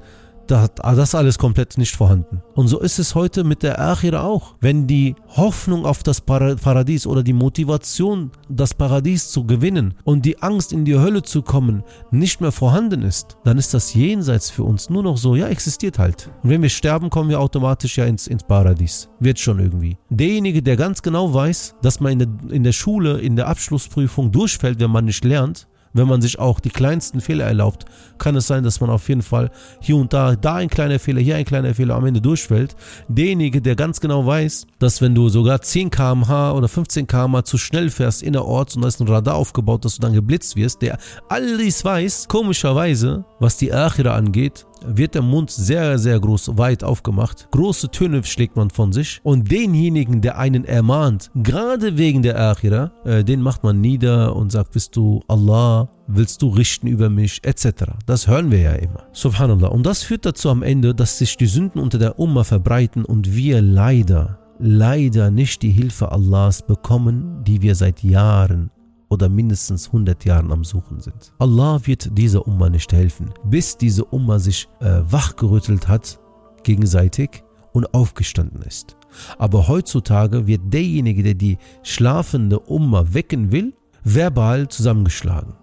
das 0.48 0.98
ist 0.98 1.16
alles 1.16 1.38
komplett 1.38 1.78
nicht 1.78 1.96
vorhanden. 1.96 2.42
Und 2.54 2.68
so 2.68 2.80
ist 2.80 3.00
es 3.00 3.16
heute 3.16 3.44
mit 3.44 3.64
der 3.64 3.80
Akhira 3.80 4.24
auch. 4.24 4.56
Wenn 4.62 4.88
die 4.88 5.16
Hoffnung 5.36 5.86
auf 5.86 6.04
das 6.04 6.22
Paradies 6.22 7.08
oder 7.08 7.24
die 7.24 7.34
Motivation, 7.34 8.32
das 8.50 8.74
Paradies 8.74 9.30
zu 9.30 9.46
gewinnen 9.46 9.96
und 10.04 10.26
die 10.26 10.42
Angst 10.42 10.72
in 10.74 10.86
die 10.86 10.98
Hölle 10.98 11.24
zu 11.24 11.42
kommen 11.42 11.84
nicht 12.12 12.42
mehr 12.42 12.52
vorhanden 12.52 13.02
ist, 13.02 13.38
dann 13.44 13.58
ist 13.58 13.74
das 13.74 13.94
Jenseits 13.94 14.50
für 14.50 14.64
uns 14.64 14.90
nur 14.90 15.04
noch 15.04 15.18
so, 15.18 15.36
ja, 15.36 15.48
existiert 15.48 16.00
halt. 16.00 16.30
Und 16.44 16.50
wenn 16.50 16.62
wir 16.62 16.70
sterben, 16.70 17.10
kommen 17.10 17.30
wir 17.30 17.40
automatisch 17.40 17.98
ja 17.98 18.06
ins, 18.06 18.28
ins 18.28 18.44
Paradies. 18.44 19.10
Wird 19.20 19.40
schon 19.40 19.60
irgendwie. 19.60 19.98
Derjenige, 20.10 20.62
der 20.62 20.78
ganz 20.78 21.02
genau 21.02 21.34
weiß, 21.34 21.76
dass 21.82 22.00
man 22.00 22.14
in 22.14 22.20
der, 22.20 22.52
in 22.52 22.64
der 22.64 22.72
Schule, 22.72 23.20
in 23.20 23.36
der 23.36 23.48
Abschlussprüfung 23.48 24.32
durchfällt, 24.32 24.80
wenn 24.80 24.92
man 24.92 25.06
nicht 25.06 25.24
lernt, 25.24 25.68
wenn 25.96 26.08
man 26.08 26.22
sich 26.22 26.38
auch 26.38 26.60
die 26.60 26.70
kleinsten 26.70 27.22
Fehler 27.22 27.46
erlaubt, 27.46 27.86
kann 28.18 28.36
es 28.36 28.48
sein, 28.48 28.64
dass 28.64 28.82
man 28.82 28.90
auf 28.90 29.08
jeden 29.10 29.22
Fall 29.22 29.50
hier 29.80 29.96
und 29.96 30.14
da, 30.14 30.36
da 30.36 30.56
ein 30.56 30.70
kleiner 30.70 31.00
Fehler, 31.00 31.22
hier 31.22 31.38
ein 31.38 31.46
kleiner 31.46 31.74
Fehler 31.74 31.96
am 31.96 32.06
Ende 32.06 32.22
durchfällt. 32.22 32.76
Derjenige, 33.08 33.62
der 33.62 33.76
ganz 33.76 34.00
genau 34.02 34.26
weiß, 34.26 34.68
dass 34.78 35.02
wenn 35.02 35.16
du 35.16 35.30
sogar 35.30 35.62
10 35.62 35.90
km/h 35.90 36.52
oder 36.52 36.68
15 36.68 37.08
km/h 37.08 37.46
zu 37.46 37.58
schnell 37.58 37.90
fährst 37.90 38.22
innerorts 38.22 38.76
und 38.76 38.82
da 38.82 38.90
ist 38.90 39.00
ein 39.00 39.08
Radar 39.08 39.36
aufgebaut, 39.36 39.86
dass 39.86 39.96
du 39.96 40.02
dann 40.02 40.14
geblitzt 40.14 40.56
wirst, 40.56 40.82
der 40.82 40.98
alles 41.30 41.84
weiß, 41.84 42.28
komischerweise, 42.28 43.26
was 43.40 43.58
die 43.58 43.74
Achira 43.74 44.16
angeht, 44.16 44.66
wird 44.88 45.16
der 45.16 45.22
Mund 45.22 45.52
sehr, 45.52 45.98
sehr 46.00 46.20
groß, 46.20 46.58
weit 46.58 46.84
aufgemacht. 46.84 47.48
Große 47.52 47.90
Töne 47.90 48.24
schlägt 48.24 48.56
man 48.56 48.70
von 48.70 48.92
sich. 48.92 49.20
Und 49.24 49.52
denjenigen, 49.52 50.22
der 50.22 50.38
einen 50.38 50.66
ermahnt, 50.66 51.32
gerade 51.36 51.98
wegen 51.98 52.22
der 52.22 52.40
Akhira, 52.40 52.92
äh, 53.06 53.24
den 53.24 53.42
macht 53.42 53.64
man 53.64 53.82
nieder 53.82 54.36
und 54.36 54.52
sagt, 54.52 54.72
bist 54.72 54.96
du 54.96 55.22
Allah, 55.28 55.90
willst 56.08 56.42
du 56.42 56.50
richten 56.50 56.88
über 56.88 57.10
mich, 57.10 57.42
etc. 57.44 57.86
Das 58.06 58.28
hören 58.28 58.52
wir 58.52 58.60
ja 58.60 58.74
immer. 58.74 59.04
Subhanallah. 59.12 59.70
Und 59.70 59.86
das 59.86 60.04
führt 60.04 60.26
dazu 60.26 60.50
am 60.50 60.64
Ende, 60.64 60.94
dass 60.94 61.18
sich 61.18 61.38
die 61.38 61.48
Sünden 61.48 61.80
unter 61.80 61.98
der 61.98 62.20
Umma 62.20 62.44
verbreiten 62.44 63.06
und 63.06 63.36
wir 63.36 63.62
leider, 63.62 64.40
leider 64.60 65.32
nicht 65.32 65.62
die 65.62 65.72
Hilfe 65.72 66.12
Allahs 66.12 66.66
bekommen, 66.66 67.44
die 67.44 67.62
wir 67.62 67.76
seit 67.76 68.04
Jahren 68.04 68.72
oder 69.10 69.30
mindestens 69.30 69.88
100 69.88 70.26
Jahren 70.26 70.52
am 70.52 70.64
Suchen 70.64 71.00
sind. 71.00 71.34
Allah 71.40 71.80
wird 71.84 72.18
dieser 72.18 72.48
Umma 72.48 72.70
nicht 72.70 72.92
helfen, 72.94 73.34
bis 73.44 73.78
diese 73.78 74.06
Umma 74.06 74.40
sich 74.40 74.68
äh, 74.80 75.02
wachgerüttelt 75.10 75.88
hat, 75.88 76.20
gegenseitig 76.64 77.44
und 77.74 77.94
aufgestanden 77.94 78.62
ist. 78.62 78.98
Aber 79.38 79.68
heutzutage 79.68 80.48
wird 80.48 80.62
derjenige, 80.74 81.24
der 81.24 81.36
die 81.36 81.58
schlafende 81.84 82.60
Umma 82.60 83.06
wecken 83.14 83.52
will, 83.52 83.74
verbal 84.04 84.68
zusammengeschlagen. 84.68 85.54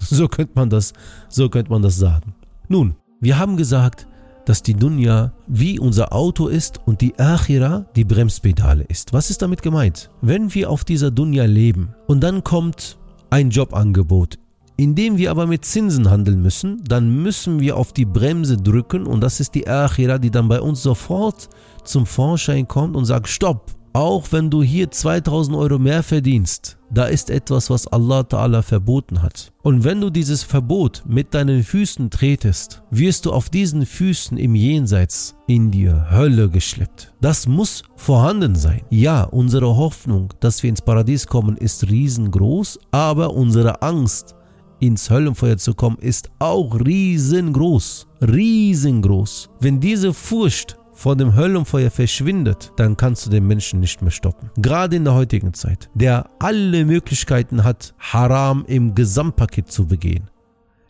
So 0.00 0.28
könnte 0.28 0.52
man 0.54 0.70
das, 0.70 0.92
so 1.28 1.48
könnte 1.48 1.70
man 1.70 1.82
das 1.82 1.96
sagen. 1.96 2.34
Nun, 2.68 2.96
wir 3.20 3.38
haben 3.38 3.56
gesagt, 3.56 4.06
dass 4.46 4.62
die 4.62 4.74
Dunya 4.74 5.32
wie 5.46 5.78
unser 5.78 6.12
Auto 6.12 6.48
ist 6.48 6.80
und 6.86 7.00
die 7.00 7.18
Akhira 7.18 7.86
die 7.96 8.04
Bremspedale 8.04 8.84
ist. 8.84 9.12
Was 9.12 9.30
ist 9.30 9.42
damit 9.42 9.62
gemeint? 9.62 10.10
Wenn 10.20 10.52
wir 10.54 10.70
auf 10.70 10.84
dieser 10.84 11.10
Dunya 11.10 11.44
leben 11.44 11.94
und 12.06 12.20
dann 12.22 12.44
kommt 12.44 12.98
ein 13.30 13.50
Jobangebot, 13.50 14.38
in 14.76 14.94
dem 14.94 15.16
wir 15.16 15.30
aber 15.30 15.46
mit 15.46 15.64
Zinsen 15.64 16.10
handeln 16.10 16.42
müssen, 16.42 16.82
dann 16.84 17.22
müssen 17.22 17.60
wir 17.60 17.76
auf 17.76 17.92
die 17.92 18.04
Bremse 18.04 18.56
drücken 18.56 19.06
und 19.06 19.20
das 19.20 19.40
ist 19.40 19.54
die 19.54 19.68
Akhira, 19.68 20.18
die 20.18 20.30
dann 20.30 20.48
bei 20.48 20.60
uns 20.60 20.82
sofort 20.82 21.48
zum 21.84 22.06
Vorschein 22.06 22.66
kommt 22.66 22.96
und 22.96 23.04
sagt, 23.04 23.28
stopp, 23.28 23.70
auch 23.94 24.32
wenn 24.32 24.50
du 24.50 24.62
hier 24.62 24.90
2000 24.90 25.56
Euro 25.56 25.78
mehr 25.78 26.02
verdienst, 26.02 26.78
da 26.90 27.04
ist 27.04 27.30
etwas, 27.30 27.70
was 27.70 27.86
Allah 27.86 28.20
Ta'ala 28.20 28.60
verboten 28.62 29.22
hat. 29.22 29.52
Und 29.62 29.84
wenn 29.84 30.00
du 30.00 30.10
dieses 30.10 30.42
Verbot 30.42 31.04
mit 31.06 31.32
deinen 31.32 31.62
Füßen 31.62 32.10
tretest, 32.10 32.82
wirst 32.90 33.24
du 33.24 33.32
auf 33.32 33.50
diesen 33.50 33.86
Füßen 33.86 34.36
im 34.36 34.56
Jenseits 34.56 35.36
in 35.46 35.70
die 35.70 35.88
Hölle 35.88 36.50
geschleppt. 36.50 37.14
Das 37.20 37.46
muss 37.46 37.84
vorhanden 37.94 38.56
sein. 38.56 38.82
Ja, 38.90 39.22
unsere 39.22 39.76
Hoffnung, 39.76 40.34
dass 40.40 40.62
wir 40.64 40.70
ins 40.70 40.82
Paradies 40.82 41.26
kommen, 41.28 41.56
ist 41.56 41.88
riesengroß, 41.88 42.80
aber 42.90 43.32
unsere 43.32 43.80
Angst, 43.80 44.34
ins 44.80 45.08
Höllenfeuer 45.08 45.56
zu 45.56 45.72
kommen, 45.72 45.98
ist 45.98 46.30
auch 46.40 46.78
riesengroß. 46.80 48.08
Riesengroß. 48.22 49.50
Wenn 49.60 49.78
diese 49.78 50.12
Furcht 50.12 50.76
vor 50.94 51.16
dem 51.16 51.34
Höllenfeuer 51.34 51.90
verschwindet, 51.90 52.72
dann 52.76 52.96
kannst 52.96 53.26
du 53.26 53.30
den 53.30 53.46
Menschen 53.46 53.80
nicht 53.80 54.00
mehr 54.00 54.10
stoppen. 54.10 54.50
Gerade 54.56 54.96
in 54.96 55.04
der 55.04 55.14
heutigen 55.14 55.52
Zeit, 55.52 55.90
der 55.94 56.30
alle 56.38 56.84
Möglichkeiten 56.84 57.64
hat, 57.64 57.94
Haram 57.98 58.64
im 58.66 58.94
Gesamtpaket 58.94 59.70
zu 59.70 59.86
begehen. 59.86 60.30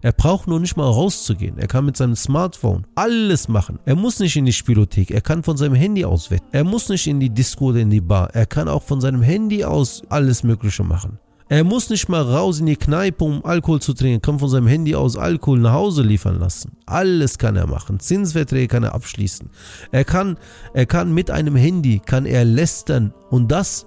Er 0.04 0.12
braucht 0.12 0.49
nur 0.49 0.61
nicht 0.61 0.76
mal 0.76 0.84
rauszugehen. 0.84 1.56
Er 1.56 1.66
kann 1.66 1.87
mit 1.87 1.96
seinem 1.96 2.14
Smartphone 2.14 2.87
alles 2.94 3.49
machen. 3.49 3.78
Er 3.87 3.96
muss 3.96 4.20
nicht 4.20 4.37
in 4.37 4.44
die 4.44 4.52
Spielothek. 4.52 5.11
Er 5.11 5.23
kann 5.23 5.42
von 5.42 5.56
seinem 5.56 5.75
Handy 5.75 6.04
aus 6.04 6.30
wetten. 6.30 6.46
Er 6.52 6.62
muss 6.62 6.90
nicht 6.90 7.06
in 7.06 7.20
die 7.20 7.30
Disco 7.30 7.70
oder 7.70 7.78
in 7.78 7.88
die 7.88 8.02
Bar. 8.02 8.28
Er 8.34 8.44
kann 8.44 8.68
auch 8.68 8.82
von 8.82 9.00
seinem 9.00 9.23
Handy 9.23 9.64
aus 9.64 10.02
alles 10.11 10.42
Mögliche 10.42 10.84
machen. 10.84 11.18
Er 11.54 11.62
muss 11.62 11.88
nicht 11.88 12.08
mal 12.08 12.23
raus 12.23 12.58
in 12.58 12.66
die 12.66 12.75
Kneipe, 12.75 13.23
um 13.23 13.44
Alkohol 13.44 13.80
zu 13.80 13.94
trinken, 13.94 14.20
kann 14.20 14.40
von 14.40 14.49
seinem 14.49 14.66
Handy 14.66 14.96
aus 14.96 15.16
Alkohol 15.16 15.61
nach 15.61 15.75
Hause 15.75 16.02
liefern 16.02 16.40
lassen. 16.40 16.73
Alles 16.84 17.38
kann 17.38 17.54
er 17.54 17.68
machen. 17.68 18.00
Zinsverträge 18.00 18.66
kann 18.66 18.82
er 18.82 18.92
abschließen. 18.92 19.49
Er 19.92 20.04
kann, 20.04 20.37
er 20.73 20.87
kann 20.87 21.14
mit 21.14 21.30
einem 21.30 21.54
Handy, 21.54 22.00
kann 22.04 22.26
er 22.26 22.44
lästern 22.44 23.14
und 23.30 23.52
das 23.52 23.87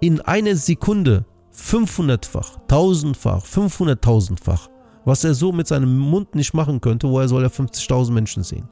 in 0.00 0.20
einer 0.20 0.54
Sekunde 0.56 1.24
500-fach, 1.56 2.58
1000-fach, 2.68 3.46
500.000-fach. 3.46 4.68
Was 5.06 5.24
er 5.24 5.32
so 5.32 5.52
mit 5.52 5.68
seinem 5.68 5.98
Mund 5.98 6.34
nicht 6.34 6.52
machen 6.52 6.82
könnte, 6.82 7.08
woher 7.08 7.28
soll 7.28 7.44
er 7.44 7.50
50.000 7.50 8.10
Menschen 8.10 8.42
sehen? 8.42 8.68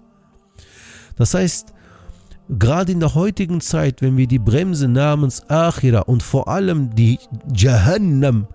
Das 1.16 1.32
heißt, 1.32 1.72
Gerade 2.50 2.92
in 2.92 3.00
der 3.00 3.14
heutigen 3.14 3.60
Zeit, 3.60 4.00
wenn 4.00 4.16
wir 4.16 4.26
die 4.26 4.38
Bremse 4.38 4.88
namens 4.88 5.42
Akhira 5.48 6.00
und 6.00 6.22
vor 6.22 6.48
allem 6.48 6.94
die 6.94 7.18
Jahannam, 7.54 8.46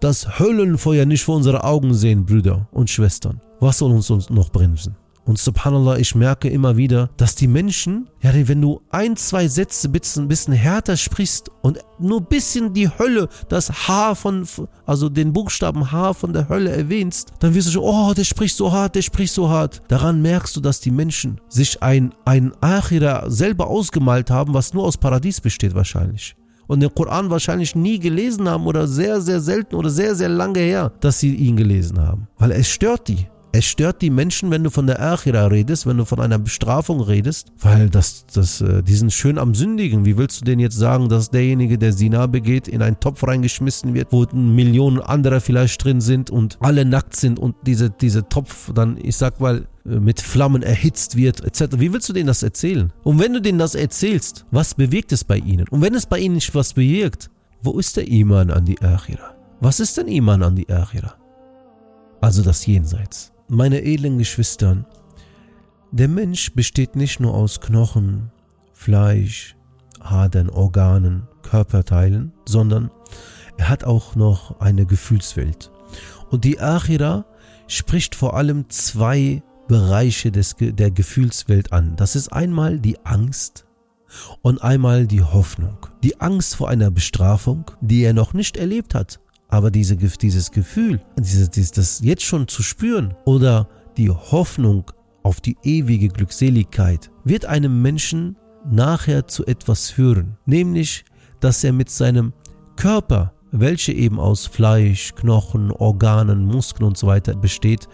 das 0.00 0.38
Höllenfeuer 0.38 1.04
nicht 1.04 1.24
vor 1.24 1.36
unsere 1.36 1.62
Augen 1.62 1.92
sehen, 1.92 2.24
Brüder 2.24 2.66
und 2.72 2.88
Schwestern, 2.88 3.42
was 3.60 3.78
soll 3.78 3.92
uns 3.92 4.08
noch 4.30 4.50
bremsen? 4.50 4.96
Und 5.24 5.38
subhanallah, 5.38 5.98
ich 5.98 6.14
merke 6.16 6.48
immer 6.48 6.76
wieder, 6.76 7.10
dass 7.16 7.36
die 7.36 7.46
Menschen, 7.46 8.08
ja, 8.20 8.30
wenn 8.34 8.60
du 8.60 8.80
ein, 8.90 9.16
zwei 9.16 9.46
Sätze 9.46 9.88
ein 9.88 10.28
bisschen, 10.28 10.52
härter 10.52 10.96
sprichst 10.96 11.48
und 11.62 11.78
nur 12.00 12.20
ein 12.20 12.26
bisschen 12.26 12.74
die 12.74 12.88
Hölle, 12.88 13.28
das 13.48 13.86
H 13.86 14.16
von, 14.16 14.46
also 14.84 15.08
den 15.08 15.32
Buchstaben 15.32 15.92
H 15.92 16.14
von 16.14 16.32
der 16.32 16.48
Hölle 16.48 16.70
erwähnst, 16.70 17.32
dann 17.38 17.54
wirst 17.54 17.68
du 17.68 17.72
schon, 17.72 17.84
oh, 17.84 18.12
der 18.14 18.24
spricht 18.24 18.56
so 18.56 18.72
hart, 18.72 18.96
der 18.96 19.02
spricht 19.02 19.32
so 19.32 19.48
hart. 19.48 19.80
Daran 19.86 20.22
merkst 20.22 20.56
du, 20.56 20.60
dass 20.60 20.80
die 20.80 20.90
Menschen 20.90 21.40
sich 21.48 21.82
ein, 21.82 22.12
ein 22.24 22.52
Achira 22.60 23.30
selber 23.30 23.68
ausgemalt 23.68 24.30
haben, 24.30 24.54
was 24.54 24.74
nur 24.74 24.84
aus 24.84 24.96
Paradies 24.96 25.40
besteht 25.40 25.74
wahrscheinlich 25.74 26.34
und 26.66 26.80
den 26.80 26.94
Koran 26.94 27.28
wahrscheinlich 27.28 27.74
nie 27.74 27.98
gelesen 27.98 28.48
haben 28.48 28.66
oder 28.66 28.86
sehr, 28.86 29.20
sehr 29.20 29.40
selten 29.40 29.74
oder 29.74 29.90
sehr, 29.90 30.14
sehr 30.14 30.30
lange 30.30 30.60
her, 30.60 30.92
dass 31.00 31.20
sie 31.20 31.34
ihn 31.34 31.56
gelesen 31.56 32.00
haben. 32.00 32.28
Weil 32.38 32.52
es 32.52 32.68
stört 32.68 33.08
die. 33.08 33.26
Es 33.54 33.66
stört 33.66 34.00
die 34.00 34.08
Menschen, 34.08 34.50
wenn 34.50 34.64
du 34.64 34.70
von 34.70 34.86
der 34.86 35.02
Achira 35.02 35.46
redest, 35.46 35.86
wenn 35.86 35.98
du 35.98 36.06
von 36.06 36.20
einer 36.20 36.38
Bestrafung 36.38 37.02
redest, 37.02 37.52
weil 37.60 37.90
das, 37.90 38.24
das, 38.32 38.62
äh, 38.62 38.82
die 38.82 38.94
sind 38.94 39.12
schön 39.12 39.36
am 39.36 39.54
Sündigen. 39.54 40.06
Wie 40.06 40.16
willst 40.16 40.40
du 40.40 40.44
denn 40.46 40.58
jetzt 40.58 40.78
sagen, 40.78 41.10
dass 41.10 41.28
derjenige, 41.28 41.76
der 41.76 41.92
Sina 41.92 42.26
begeht, 42.26 42.66
in 42.66 42.80
einen 42.80 42.98
Topf 42.98 43.22
reingeschmissen 43.22 43.92
wird, 43.92 44.08
wo 44.10 44.24
Millionen 44.32 45.00
anderer 45.00 45.42
vielleicht 45.42 45.84
drin 45.84 46.00
sind 46.00 46.30
und 46.30 46.56
alle 46.60 46.86
nackt 46.86 47.14
sind 47.14 47.38
und 47.38 47.54
diese, 47.66 47.90
diese 47.90 48.26
Topf 48.26 48.72
dann, 48.72 48.96
ich 48.96 49.18
sag 49.18 49.38
mal, 49.38 49.66
äh, 49.84 50.00
mit 50.00 50.22
Flammen 50.22 50.62
erhitzt 50.62 51.18
wird, 51.18 51.44
etc. 51.44 51.76
Wie 51.76 51.92
willst 51.92 52.08
du 52.08 52.14
denen 52.14 52.28
das 52.28 52.42
erzählen? 52.42 52.90
Und 53.04 53.18
wenn 53.18 53.34
du 53.34 53.42
denen 53.42 53.58
das 53.58 53.74
erzählst, 53.74 54.46
was 54.50 54.74
bewegt 54.74 55.12
es 55.12 55.24
bei 55.24 55.36
ihnen? 55.36 55.68
Und 55.68 55.82
wenn 55.82 55.94
es 55.94 56.06
bei 56.06 56.20
ihnen 56.20 56.36
nicht 56.36 56.54
was 56.54 56.72
bewirkt, 56.72 57.28
wo 57.62 57.78
ist 57.78 57.98
der 57.98 58.08
Iman 58.08 58.50
an 58.50 58.64
die 58.64 58.80
Achira? 58.80 59.34
Was 59.60 59.78
ist 59.78 59.98
denn 59.98 60.08
Iman 60.08 60.42
an 60.42 60.56
die 60.56 60.70
Achira? 60.70 61.16
Also 62.22 62.42
das 62.42 62.64
Jenseits 62.64 63.31
meine 63.52 63.82
edlen 63.82 64.16
Geschwistern, 64.16 64.86
der 65.90 66.08
Mensch 66.08 66.54
besteht 66.54 66.96
nicht 66.96 67.20
nur 67.20 67.34
aus 67.34 67.60
Knochen, 67.60 68.30
Fleisch, 68.72 69.56
Adern, 70.00 70.48
Organen, 70.48 71.28
Körperteilen, 71.42 72.32
sondern 72.46 72.90
er 73.58 73.68
hat 73.68 73.84
auch 73.84 74.16
noch 74.16 74.58
eine 74.60 74.86
Gefühlswelt. 74.86 75.70
Und 76.30 76.44
die 76.44 76.60
Achira 76.60 77.26
spricht 77.68 78.14
vor 78.14 78.34
allem 78.36 78.70
zwei 78.70 79.42
Bereiche 79.68 80.32
des, 80.32 80.56
der 80.58 80.90
Gefühlswelt 80.90 81.74
an. 81.74 81.94
Das 81.96 82.16
ist 82.16 82.32
einmal 82.32 82.80
die 82.80 83.04
Angst 83.04 83.66
und 84.40 84.62
einmal 84.62 85.06
die 85.06 85.22
Hoffnung. 85.22 85.76
Die 86.02 86.22
Angst 86.22 86.56
vor 86.56 86.70
einer 86.70 86.90
Bestrafung, 86.90 87.70
die 87.82 88.02
er 88.02 88.14
noch 88.14 88.32
nicht 88.32 88.56
erlebt 88.56 88.94
hat. 88.94 89.20
Aber 89.52 89.70
diese, 89.70 89.96
dieses 89.96 90.50
Gefühl, 90.50 90.98
dieses, 91.18 91.50
dieses, 91.50 91.72
das 91.72 92.00
jetzt 92.02 92.22
schon 92.22 92.48
zu 92.48 92.62
spüren 92.62 93.14
oder 93.26 93.68
die 93.98 94.08
Hoffnung 94.08 94.90
auf 95.22 95.42
die 95.42 95.58
ewige 95.62 96.08
Glückseligkeit 96.08 97.10
wird 97.24 97.44
einem 97.44 97.82
Menschen 97.82 98.38
nachher 98.64 99.26
zu 99.26 99.44
etwas 99.44 99.90
führen, 99.90 100.38
nämlich 100.46 101.04
dass 101.40 101.62
er 101.64 101.74
mit 101.74 101.90
seinem 101.90 102.32
Körper, 102.76 103.34
welche 103.50 103.92
eben 103.92 104.18
aus 104.18 104.46
Fleisch, 104.46 105.14
Knochen, 105.16 105.70
Organen, 105.70 106.46
Muskeln 106.46 106.86
und 106.86 106.96
so 106.96 107.06
weiter 107.06 107.34
besteht, 107.34 107.88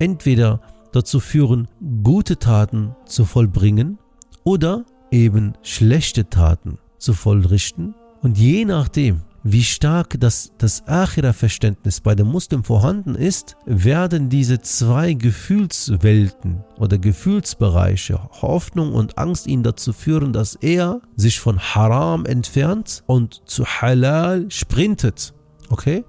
entweder 0.00 0.60
dazu 0.90 1.20
führen, 1.20 1.68
gute 2.02 2.36
Taten 2.36 2.96
zu 3.04 3.24
vollbringen 3.24 3.98
oder 4.42 4.84
eben 5.12 5.52
schlechte 5.62 6.28
Taten 6.28 6.78
zu 6.98 7.12
vollrichten. 7.12 7.94
Und 8.22 8.38
je 8.38 8.64
nachdem, 8.64 9.20
wie 9.48 9.62
stark 9.62 10.16
das, 10.18 10.50
das 10.58 10.82
Achira-Verständnis 10.88 12.00
bei 12.00 12.16
dem 12.16 12.26
Muslim 12.26 12.64
vorhanden 12.64 13.14
ist, 13.14 13.56
werden 13.64 14.28
diese 14.28 14.60
zwei 14.60 15.12
Gefühlswelten 15.12 16.64
oder 16.78 16.98
Gefühlsbereiche, 16.98 18.18
Hoffnung 18.42 18.92
und 18.92 19.18
Angst 19.18 19.46
ihn 19.46 19.62
dazu 19.62 19.92
führen, 19.92 20.32
dass 20.32 20.56
er 20.56 21.00
sich 21.14 21.38
von 21.38 21.60
Haram 21.60 22.26
entfernt 22.26 23.04
und 23.06 23.42
zu 23.44 23.64
Halal 23.64 24.46
sprintet. 24.50 25.32
Okay? 25.68 26.04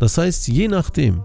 Das 0.00 0.18
heißt, 0.18 0.48
je 0.48 0.66
nachdem, 0.66 1.22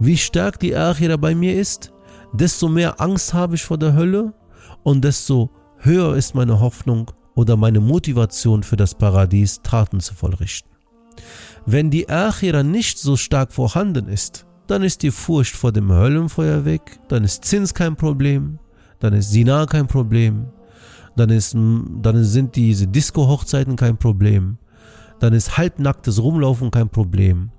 wie 0.00 0.18
stark 0.18 0.60
die 0.60 0.76
Achira 0.76 1.16
bei 1.16 1.34
mir 1.34 1.58
ist, 1.58 1.94
desto 2.34 2.68
mehr 2.68 3.00
Angst 3.00 3.32
habe 3.32 3.54
ich 3.54 3.62
vor 3.62 3.78
der 3.78 3.94
Hölle 3.94 4.34
und 4.82 5.02
desto 5.02 5.48
höher 5.78 6.14
ist 6.14 6.34
meine 6.34 6.60
Hoffnung 6.60 7.10
oder 7.34 7.56
meine 7.56 7.80
Motivation 7.80 8.62
für 8.62 8.76
das 8.76 8.94
Paradies, 8.94 9.62
Taten 9.62 10.00
zu 10.00 10.14
vollrichten. 10.14 10.69
Wenn 11.66 11.90
die 11.90 12.08
Achira 12.08 12.62
nicht 12.62 12.98
so 12.98 13.16
stark 13.16 13.52
vorhanden 13.52 14.08
ist, 14.08 14.46
dann 14.66 14.82
ist 14.82 15.02
die 15.02 15.10
Furcht 15.10 15.56
vor 15.56 15.72
dem 15.72 15.90
Höllenfeuer 15.90 16.64
weg, 16.64 17.00
dann 17.08 17.24
ist 17.24 17.44
Zins 17.44 17.74
kein 17.74 17.96
Problem, 17.96 18.58
dann 19.00 19.12
ist 19.14 19.30
Sina 19.30 19.66
kein 19.66 19.86
Problem, 19.86 20.46
dann, 21.16 21.30
ist, 21.30 21.54
dann 21.54 22.24
sind 22.24 22.54
diese 22.56 22.86
Disco-Hochzeiten 22.86 23.76
kein 23.76 23.96
Problem, 23.98 24.58
dann 25.18 25.32
ist 25.32 25.58
halbnacktes 25.58 26.22
Rumlaufen 26.22 26.70
kein 26.70 26.88
Problem, 26.88 27.50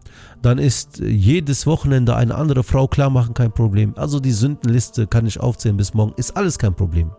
dann 0.42 0.58
ist 0.58 1.00
jedes 1.00 1.68
Wochenende 1.68 2.16
eine 2.16 2.36
andere 2.36 2.64
Frau 2.64 2.88
klarmachen 2.88 3.34
kein 3.34 3.52
Problem. 3.52 3.94
Also 3.96 4.20
die 4.20 4.32
Sündenliste 4.32 5.08
kann 5.08 5.28
ich 5.28 5.40
aufzählen 5.40 5.78
bis 5.78 5.94
morgen, 5.94 6.14
ist 6.18 6.36
alles 6.36 6.58
kein 6.58 6.76
Problem. 6.76 7.12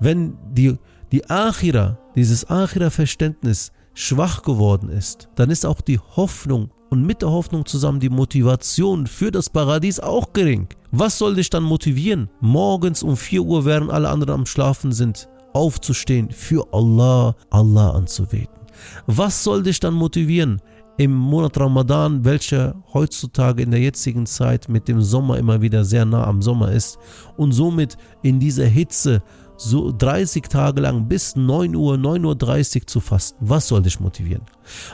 Wenn 0.00 0.36
die, 0.50 0.76
die 1.12 1.28
Achira, 1.30 1.98
dieses 2.14 2.48
Achira-Verständnis 2.50 3.72
schwach 3.94 4.42
geworden 4.42 4.88
ist, 4.88 5.28
dann 5.34 5.50
ist 5.50 5.66
auch 5.66 5.80
die 5.80 5.98
Hoffnung 5.98 6.70
und 6.90 7.06
mit 7.06 7.22
der 7.22 7.30
Hoffnung 7.30 7.64
zusammen 7.64 8.00
die 8.00 8.10
Motivation 8.10 9.06
für 9.06 9.30
das 9.30 9.48
Paradies 9.48 9.98
auch 10.00 10.32
gering. 10.32 10.68
Was 10.90 11.18
soll 11.18 11.36
dich 11.36 11.48
dann 11.48 11.62
motivieren? 11.62 12.28
Morgens 12.40 13.02
um 13.02 13.16
4 13.16 13.42
Uhr, 13.42 13.64
während 13.64 13.90
alle 13.90 14.10
anderen 14.10 14.40
am 14.40 14.46
Schlafen 14.46 14.92
sind, 14.92 15.28
aufzustehen, 15.54 16.30
für 16.30 16.66
Allah, 16.72 17.34
Allah 17.50 17.90
anzubeten. 17.92 18.54
Was 19.06 19.42
soll 19.42 19.62
dich 19.62 19.80
dann 19.80 19.94
motivieren? 19.94 20.60
Im 20.98 21.14
Monat 21.14 21.58
Ramadan, 21.58 22.24
welcher 22.24 22.74
heutzutage 22.92 23.62
in 23.62 23.70
der 23.70 23.80
jetzigen 23.80 24.26
Zeit 24.26 24.68
mit 24.68 24.88
dem 24.88 25.00
Sommer 25.00 25.38
immer 25.38 25.62
wieder 25.62 25.84
sehr 25.84 26.04
nah 26.04 26.26
am 26.26 26.42
Sommer 26.42 26.72
ist 26.72 26.98
und 27.38 27.52
somit 27.52 27.96
in 28.22 28.38
dieser 28.38 28.66
Hitze 28.66 29.22
so 29.62 29.92
30 29.92 30.48
Tage 30.48 30.80
lang 30.80 31.08
bis 31.08 31.36
9 31.36 31.74
Uhr, 31.74 31.94
9.30 31.94 32.80
Uhr 32.80 32.86
zu 32.86 33.00
fasten. 33.00 33.38
Was 33.40 33.68
soll 33.68 33.82
dich 33.82 34.00
motivieren? 34.00 34.42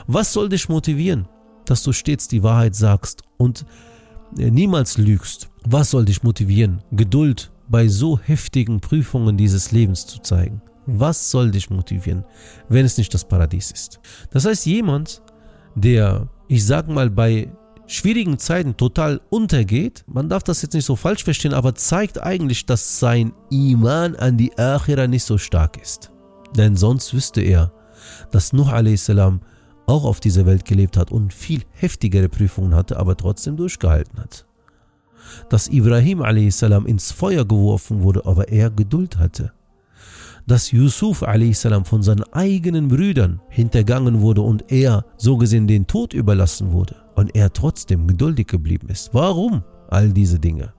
Was 0.07 0.31
soll 0.33 0.49
dich 0.49 0.69
motivieren? 0.69 1.27
Dass 1.65 1.83
du 1.83 1.91
stets 1.91 2.27
die 2.27 2.43
Wahrheit 2.43 2.75
sagst 2.75 3.23
und 3.37 3.65
äh, 4.37 4.49
niemals 4.51 4.97
lügst. 4.97 5.49
Was 5.65 5.91
soll 5.91 6.05
dich 6.05 6.23
motivieren? 6.23 6.81
Geduld 6.91 7.51
bei 7.67 7.87
so 7.87 8.19
heftigen 8.19 8.79
Prüfungen 8.79 9.37
dieses 9.37 9.71
Lebens 9.71 10.05
zu 10.05 10.19
zeigen. 10.19 10.61
Was 10.85 11.29
soll 11.29 11.51
dich 11.51 11.69
motivieren, 11.69 12.25
wenn 12.67 12.85
es 12.85 12.97
nicht 12.97 13.13
das 13.13 13.27
Paradies 13.27 13.71
ist? 13.71 13.99
Das 14.31 14.45
heißt, 14.45 14.65
jemand, 14.65 15.21
der, 15.75 16.27
ich 16.47 16.65
sag 16.65 16.87
mal, 16.87 17.09
bei 17.09 17.51
schwierigen 17.89 18.37
Zeiten 18.37 18.77
total 18.77 19.19
untergeht, 19.29 20.03
man 20.07 20.29
darf 20.29 20.43
das 20.43 20.61
jetzt 20.61 20.73
nicht 20.73 20.85
so 20.85 20.95
falsch 20.95 21.23
verstehen, 21.23 21.53
aber 21.53 21.75
zeigt 21.75 22.21
eigentlich, 22.21 22.65
dass 22.65 22.99
sein 22.99 23.33
Iman 23.49 24.15
an 24.15 24.37
die 24.37 24.57
Akhira 24.57 25.07
nicht 25.07 25.23
so 25.23 25.37
stark 25.37 25.81
ist. 25.81 26.11
Denn 26.55 26.75
sonst 26.75 27.13
wüsste 27.13 27.41
er, 27.41 27.73
dass 28.31 28.53
Nuh 28.53 28.67
a.s. 28.67 29.11
auch 29.87 30.05
auf 30.05 30.19
dieser 30.19 30.45
Welt 30.45 30.65
gelebt 30.65 30.97
hat 30.97 31.11
und 31.11 31.33
viel 31.33 31.63
heftigere 31.71 32.29
Prüfungen 32.29 32.75
hatte, 32.75 32.97
aber 32.97 33.17
trotzdem 33.17 33.57
durchgehalten 33.57 34.19
hat. 34.19 34.45
Dass 35.49 35.67
Ibrahim 35.67 36.21
a.s. 36.21 36.61
ins 36.61 37.11
Feuer 37.11 37.43
geworfen 37.43 38.03
wurde, 38.03 38.25
aber 38.25 38.49
er 38.49 38.69
Geduld 38.69 39.17
hatte 39.17 39.51
dass 40.47 40.71
Yusuf 40.71 41.21
a.s. 41.21 41.67
von 41.83 42.01
seinen 42.01 42.23
eigenen 42.33 42.87
Brüdern 42.87 43.39
hintergangen 43.49 44.21
wurde 44.21 44.41
und 44.41 44.71
er 44.71 45.05
so 45.15 45.37
gesehen 45.37 45.67
den 45.67 45.85
Tod 45.85 46.15
überlassen 46.15 46.71
wurde 46.71 46.95
und 47.19 47.35
er 47.35 47.51
trotzdem 47.51 48.07
geduldig 48.07 48.47
geblieben 48.47 48.87
ist. 48.87 49.13
Warum 49.13 49.63
all 49.89 50.13
diese 50.13 50.39
Dinge? 50.39 50.73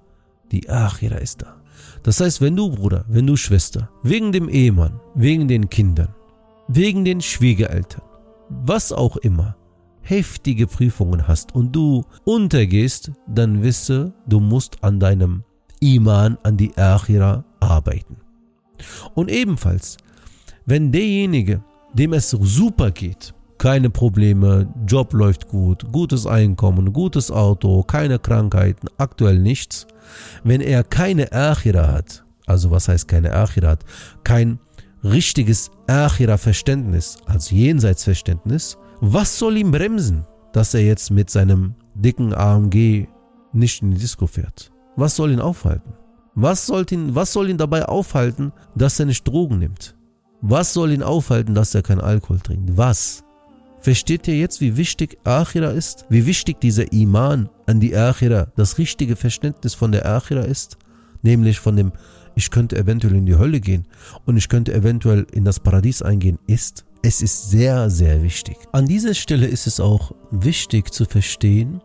Die 0.50 0.70
Achira 0.70 1.16
ist 1.16 1.42
da. 1.42 1.56
Das 2.02 2.20
heißt, 2.20 2.40
wenn 2.40 2.56
du 2.56 2.70
Bruder, 2.70 3.04
wenn 3.08 3.26
du 3.26 3.36
Schwester, 3.36 3.90
wegen 4.02 4.32
dem 4.32 4.48
Ehemann, 4.48 4.98
wegen 5.14 5.48
den 5.48 5.68
Kindern, 5.68 6.14
wegen 6.66 7.04
den 7.04 7.20
Schwiegereltern, 7.20 8.02
was 8.48 8.90
auch 8.90 9.18
immer, 9.18 9.54
heftige 10.00 10.66
Prüfungen 10.66 11.28
hast 11.28 11.54
und 11.54 11.76
du 11.76 12.04
untergehst, 12.24 13.12
dann 13.26 13.62
wisse, 13.62 14.14
du 14.26 14.40
musst 14.40 14.82
an 14.82 14.98
deinem 14.98 15.44
Iman, 15.80 16.38
an 16.42 16.56
die 16.56 16.74
Achira 16.78 17.44
arbeiten. 17.60 18.16
Und 19.14 19.30
ebenfalls, 19.30 19.98
wenn 20.64 20.90
derjenige, 20.90 21.62
dem 21.92 22.14
es 22.14 22.30
super 22.30 22.90
geht, 22.92 23.34
keine 23.60 23.90
Probleme, 23.90 24.72
Job 24.86 25.12
läuft 25.12 25.46
gut, 25.46 25.92
gutes 25.92 26.26
Einkommen, 26.26 26.94
gutes 26.94 27.30
Auto, 27.30 27.82
keine 27.82 28.18
Krankheiten, 28.18 28.88
aktuell 28.96 29.38
nichts. 29.38 29.86
Wenn 30.42 30.62
er 30.62 30.82
keine 30.82 31.30
Achira 31.30 31.92
hat, 31.92 32.24
also 32.46 32.70
was 32.70 32.88
heißt 32.88 33.06
keine 33.06 33.34
Achira 33.34 33.68
hat, 33.68 33.84
kein 34.24 34.58
richtiges 35.04 35.70
Achira-Verständnis, 35.86 37.18
also 37.26 37.54
Jenseitsverständnis, 37.54 38.78
was 39.02 39.38
soll 39.38 39.58
ihn 39.58 39.70
bremsen, 39.70 40.24
dass 40.54 40.72
er 40.72 40.80
jetzt 40.80 41.10
mit 41.10 41.28
seinem 41.28 41.74
dicken 41.94 42.32
AMG 42.32 43.08
nicht 43.52 43.82
in 43.82 43.90
die 43.90 43.98
Disco 43.98 44.26
fährt? 44.26 44.72
Was 44.96 45.16
soll 45.16 45.32
ihn 45.32 45.40
aufhalten? 45.40 45.92
Was 46.34 46.64
soll, 46.64 46.86
ihn, 46.90 47.14
was 47.14 47.34
soll 47.34 47.50
ihn 47.50 47.58
dabei 47.58 47.84
aufhalten, 47.84 48.52
dass 48.74 48.98
er 48.98 49.04
nicht 49.04 49.28
Drogen 49.28 49.58
nimmt? 49.58 49.94
Was 50.40 50.72
soll 50.72 50.92
ihn 50.92 51.02
aufhalten, 51.02 51.54
dass 51.54 51.74
er 51.74 51.82
kein 51.82 52.00
Alkohol 52.00 52.40
trinkt? 52.40 52.74
Was? 52.78 53.22
Versteht 53.80 54.28
ihr 54.28 54.36
jetzt, 54.36 54.60
wie 54.60 54.76
wichtig 54.76 55.18
Achira 55.24 55.70
ist? 55.70 56.04
Wie 56.08 56.26
wichtig 56.26 56.60
dieser 56.60 56.92
Iman 56.92 57.48
an 57.66 57.80
die 57.80 57.96
Achira, 57.96 58.52
das 58.56 58.78
richtige 58.78 59.16
Verständnis 59.16 59.74
von 59.74 59.92
der 59.92 60.06
Achira 60.06 60.42
ist? 60.42 60.76
Nämlich 61.22 61.58
von 61.60 61.76
dem, 61.76 61.92
ich 62.34 62.50
könnte 62.50 62.76
eventuell 62.76 63.14
in 63.14 63.26
die 63.26 63.36
Hölle 63.36 63.60
gehen 63.60 63.86
und 64.26 64.36
ich 64.36 64.48
könnte 64.48 64.74
eventuell 64.74 65.26
in 65.32 65.44
das 65.44 65.60
Paradies 65.60 66.02
eingehen, 66.02 66.38
ist. 66.46 66.84
Es 67.02 67.22
ist 67.22 67.50
sehr, 67.50 67.88
sehr 67.88 68.22
wichtig. 68.22 68.56
An 68.72 68.86
dieser 68.86 69.14
Stelle 69.14 69.46
ist 69.46 69.66
es 69.66 69.80
auch 69.80 70.12
wichtig 70.30 70.92
zu 70.92 71.06
verstehen, 71.06 71.80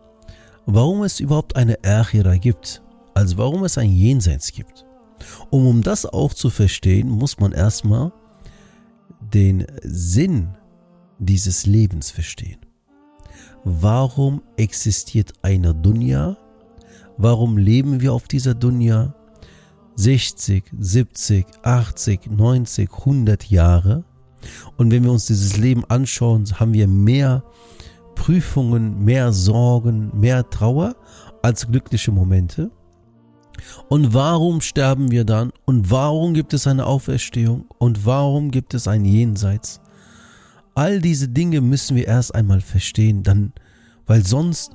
warum 0.66 1.02
es 1.02 1.20
überhaupt 1.20 1.56
eine 1.56 1.78
Achira 1.82 2.36
gibt 2.36 2.82
als 3.16 3.38
warum 3.38 3.64
es 3.64 3.78
ein 3.78 3.90
Jenseits 3.90 4.52
gibt. 4.52 4.84
Und 5.48 5.66
um 5.66 5.82
das 5.82 6.04
auch 6.04 6.34
zu 6.34 6.50
verstehen, 6.50 7.08
muss 7.08 7.38
man 7.40 7.52
erstmal 7.52 8.12
den 9.20 9.66
Sinn 9.82 10.50
dieses 11.18 11.66
Lebens 11.66 12.10
verstehen. 12.10 12.58
Warum 13.64 14.42
existiert 14.56 15.32
eine 15.42 15.74
Dunya? 15.74 16.36
Warum 17.16 17.56
leben 17.56 18.00
wir 18.00 18.12
auf 18.12 18.28
dieser 18.28 18.54
Dunya 18.54 19.14
60, 19.96 20.64
70, 20.78 21.46
80, 21.62 22.30
90, 22.30 22.90
100 22.92 23.50
Jahre? 23.50 24.04
Und 24.76 24.90
wenn 24.92 25.02
wir 25.02 25.10
uns 25.10 25.26
dieses 25.26 25.56
Leben 25.56 25.84
anschauen, 25.86 26.44
haben 26.60 26.74
wir 26.74 26.86
mehr 26.86 27.42
Prüfungen, 28.14 29.04
mehr 29.04 29.32
Sorgen, 29.32 30.10
mehr 30.18 30.48
Trauer 30.48 30.94
als 31.42 31.66
glückliche 31.66 32.12
Momente. 32.12 32.70
Und 33.88 34.14
warum 34.14 34.60
sterben 34.60 35.10
wir 35.10 35.24
dann? 35.24 35.50
Und 35.64 35.90
warum 35.90 36.34
gibt 36.34 36.52
es 36.52 36.66
eine 36.66 36.86
Auferstehung? 36.86 37.66
Und 37.78 38.04
warum 38.04 38.50
gibt 38.50 38.74
es 38.74 38.86
ein 38.86 39.04
Jenseits? 39.04 39.80
All 40.76 41.00
diese 41.00 41.26
Dinge 41.26 41.62
müssen 41.62 41.96
wir 41.96 42.06
erst 42.06 42.34
einmal 42.34 42.60
verstehen, 42.60 43.22
dann, 43.22 43.54
weil 44.04 44.26
sonst, 44.26 44.72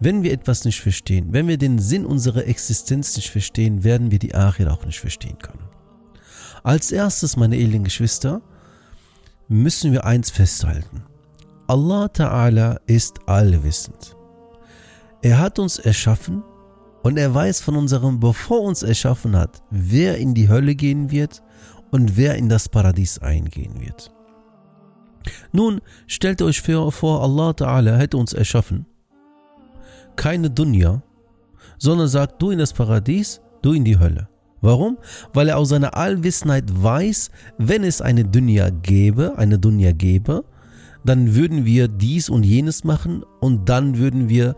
wenn 0.00 0.22
wir 0.22 0.32
etwas 0.32 0.64
nicht 0.64 0.80
verstehen, 0.80 1.28
wenn 1.32 1.46
wir 1.46 1.58
den 1.58 1.78
Sinn 1.78 2.06
unserer 2.06 2.46
Existenz 2.46 3.14
nicht 3.16 3.28
verstehen, 3.28 3.84
werden 3.84 4.10
wir 4.10 4.18
die 4.18 4.34
Achir 4.34 4.72
auch 4.72 4.86
nicht 4.86 4.98
verstehen 4.98 5.36
können. 5.36 5.68
Als 6.62 6.90
erstes, 6.90 7.36
meine 7.36 7.58
edlen 7.58 7.84
Geschwister, 7.84 8.40
müssen 9.46 9.92
wir 9.92 10.06
eins 10.06 10.30
festhalten. 10.30 11.02
Allah 11.66 12.06
Ta'ala 12.06 12.80
ist 12.86 13.28
allwissend. 13.28 14.16
Er 15.20 15.38
hat 15.38 15.58
uns 15.58 15.78
erschaffen 15.78 16.42
und 17.02 17.18
er 17.18 17.34
weiß 17.34 17.60
von 17.60 17.76
unserem, 17.76 18.20
bevor 18.20 18.62
uns 18.62 18.82
erschaffen 18.82 19.36
hat, 19.36 19.62
wer 19.70 20.16
in 20.16 20.32
die 20.32 20.48
Hölle 20.48 20.74
gehen 20.74 21.10
wird 21.10 21.42
und 21.90 22.16
wer 22.16 22.36
in 22.36 22.48
das 22.48 22.70
Paradies 22.70 23.18
eingehen 23.18 23.82
wird. 23.82 24.10
Nun 25.52 25.80
stellt 26.06 26.42
euch 26.42 26.60
vor, 26.60 27.22
Allah 27.22 27.50
Ta'ala 27.50 27.96
hätte 27.96 28.16
uns 28.16 28.32
erschaffen. 28.32 28.86
Keine 30.16 30.50
Dunya, 30.50 31.02
sondern 31.78 32.08
sagt, 32.08 32.40
du 32.40 32.50
in 32.50 32.58
das 32.58 32.72
Paradies, 32.72 33.40
du 33.62 33.72
in 33.72 33.84
die 33.84 33.98
Hölle. 33.98 34.28
Warum? 34.60 34.96
Weil 35.34 35.48
er 35.48 35.58
aus 35.58 35.70
seiner 35.70 35.96
Allwissenheit 35.96 36.64
weiß, 36.68 37.30
wenn 37.58 37.82
es 37.82 38.00
eine 38.00 38.24
Dunya 38.24 38.70
gäbe, 38.70 39.36
eine 39.36 39.58
Dunya 39.58 39.92
gäbe, 39.92 40.44
dann 41.04 41.34
würden 41.34 41.64
wir 41.64 41.88
dies 41.88 42.28
und 42.28 42.44
jenes 42.44 42.84
machen 42.84 43.24
und 43.40 43.68
dann 43.68 43.98
würden 43.98 44.28
wir 44.28 44.56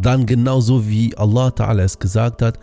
dann 0.00 0.26
genauso 0.26 0.88
wie 0.88 1.16
Allah 1.16 1.48
Ta'ala 1.48 1.82
es 1.82 1.98
gesagt 1.98 2.42
hat, 2.42 2.58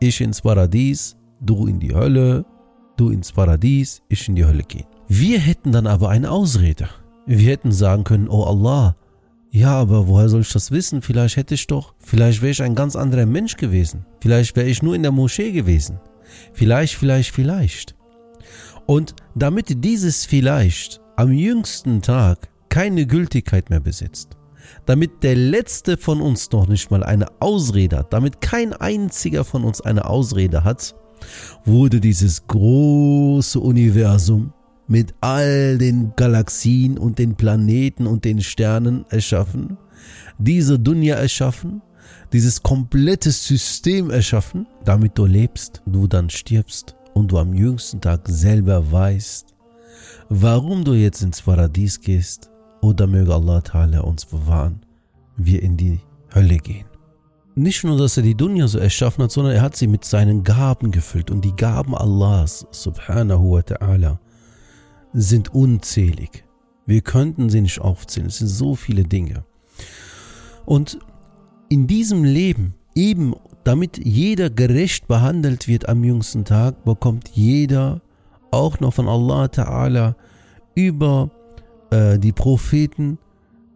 ich 0.00 0.20
ins 0.20 0.40
Paradies, 0.40 1.16
du 1.40 1.66
in 1.66 1.80
die 1.80 1.92
Hölle, 1.92 2.46
du 2.96 3.10
ins 3.10 3.32
Paradies, 3.32 4.00
ich 4.08 4.28
in 4.28 4.36
die 4.36 4.44
Hölle 4.44 4.62
gehen. 4.62 4.86
Wir 5.08 5.40
hätten 5.40 5.72
dann 5.72 5.88
aber 5.88 6.10
eine 6.10 6.30
Ausrede. 6.30 6.88
Wir 7.30 7.50
hätten 7.50 7.72
sagen 7.72 8.04
können, 8.04 8.26
oh 8.30 8.44
Allah, 8.44 8.96
ja, 9.50 9.72
aber 9.72 10.08
woher 10.08 10.30
soll 10.30 10.40
ich 10.40 10.52
das 10.52 10.70
wissen? 10.70 11.02
Vielleicht 11.02 11.36
hätte 11.36 11.52
ich 11.52 11.66
doch, 11.66 11.92
vielleicht 11.98 12.40
wäre 12.40 12.52
ich 12.52 12.62
ein 12.62 12.74
ganz 12.74 12.96
anderer 12.96 13.26
Mensch 13.26 13.58
gewesen. 13.58 14.06
Vielleicht 14.22 14.56
wäre 14.56 14.66
ich 14.66 14.82
nur 14.82 14.94
in 14.94 15.02
der 15.02 15.12
Moschee 15.12 15.52
gewesen. 15.52 16.00
Vielleicht, 16.54 16.94
vielleicht, 16.94 17.34
vielleicht. 17.34 17.94
Und 18.86 19.14
damit 19.34 19.84
dieses 19.84 20.24
vielleicht 20.24 21.02
am 21.16 21.30
jüngsten 21.30 22.00
Tag 22.00 22.48
keine 22.70 23.06
Gültigkeit 23.06 23.68
mehr 23.68 23.80
besitzt, 23.80 24.38
damit 24.86 25.22
der 25.22 25.36
letzte 25.36 25.98
von 25.98 26.22
uns 26.22 26.50
noch 26.50 26.66
nicht 26.66 26.90
mal 26.90 27.04
eine 27.04 27.26
Ausrede 27.40 27.98
hat, 27.98 28.14
damit 28.14 28.40
kein 28.40 28.72
einziger 28.72 29.44
von 29.44 29.64
uns 29.64 29.82
eine 29.82 30.06
Ausrede 30.06 30.64
hat, 30.64 30.94
wurde 31.66 32.00
dieses 32.00 32.46
große 32.46 33.60
Universum 33.60 34.54
mit 34.88 35.14
all 35.20 35.78
den 35.78 36.12
Galaxien 36.16 36.98
und 36.98 37.18
den 37.18 37.36
Planeten 37.36 38.06
und 38.06 38.24
den 38.24 38.40
Sternen 38.40 39.04
erschaffen, 39.10 39.76
diese 40.38 40.78
Dunja 40.78 41.16
erschaffen, 41.16 41.82
dieses 42.32 42.62
komplette 42.62 43.30
System 43.30 44.10
erschaffen, 44.10 44.66
damit 44.84 45.16
du 45.16 45.26
lebst, 45.26 45.82
du 45.86 46.06
dann 46.06 46.30
stirbst 46.30 46.96
und 47.14 47.30
du 47.30 47.38
am 47.38 47.54
jüngsten 47.54 48.00
Tag 48.00 48.28
selber 48.28 48.90
weißt, 48.90 49.54
warum 50.30 50.84
du 50.84 50.94
jetzt 50.94 51.22
ins 51.22 51.42
Paradies 51.42 52.00
gehst 52.00 52.50
oder 52.80 53.06
möge 53.06 53.34
Allah 53.34 53.58
Ta'ala 53.58 54.00
uns 54.00 54.24
bewahren, 54.24 54.80
wir 55.36 55.62
in 55.62 55.76
die 55.76 56.00
Hölle 56.34 56.56
gehen. 56.56 56.86
Nicht 57.54 57.82
nur, 57.82 57.98
dass 57.98 58.16
er 58.16 58.22
die 58.22 58.36
Dunya 58.36 58.68
so 58.68 58.78
erschaffen 58.78 59.24
hat, 59.24 59.32
sondern 59.32 59.54
er 59.54 59.62
hat 59.62 59.74
sie 59.74 59.88
mit 59.88 60.04
seinen 60.04 60.44
Gaben 60.44 60.92
gefüllt 60.92 61.30
und 61.30 61.44
die 61.44 61.56
Gaben 61.56 61.94
Allahs, 61.94 62.66
subhanahu 62.70 63.52
wa 63.52 63.58
ta'ala, 63.58 64.18
sind 65.12 65.54
unzählig. 65.54 66.44
Wir 66.86 67.00
könnten 67.02 67.50
sie 67.50 67.60
nicht 67.60 67.80
aufzählen, 67.80 68.28
es 68.28 68.38
sind 68.38 68.48
so 68.48 68.74
viele 68.74 69.04
Dinge. 69.04 69.44
Und 70.64 70.98
in 71.68 71.86
diesem 71.86 72.24
Leben, 72.24 72.74
eben 72.94 73.34
damit 73.64 73.98
jeder 74.04 74.48
gerecht 74.48 75.06
behandelt 75.06 75.68
wird 75.68 75.88
am 75.88 76.02
jüngsten 76.04 76.44
Tag, 76.44 76.84
bekommt 76.84 77.28
jeder 77.28 78.00
auch 78.50 78.80
noch 78.80 78.94
von 78.94 79.08
Allah 79.08 79.44
Ta'ala 79.44 80.14
über 80.74 81.30
äh, 81.90 82.18
die 82.18 82.32
Propheten, 82.32 83.18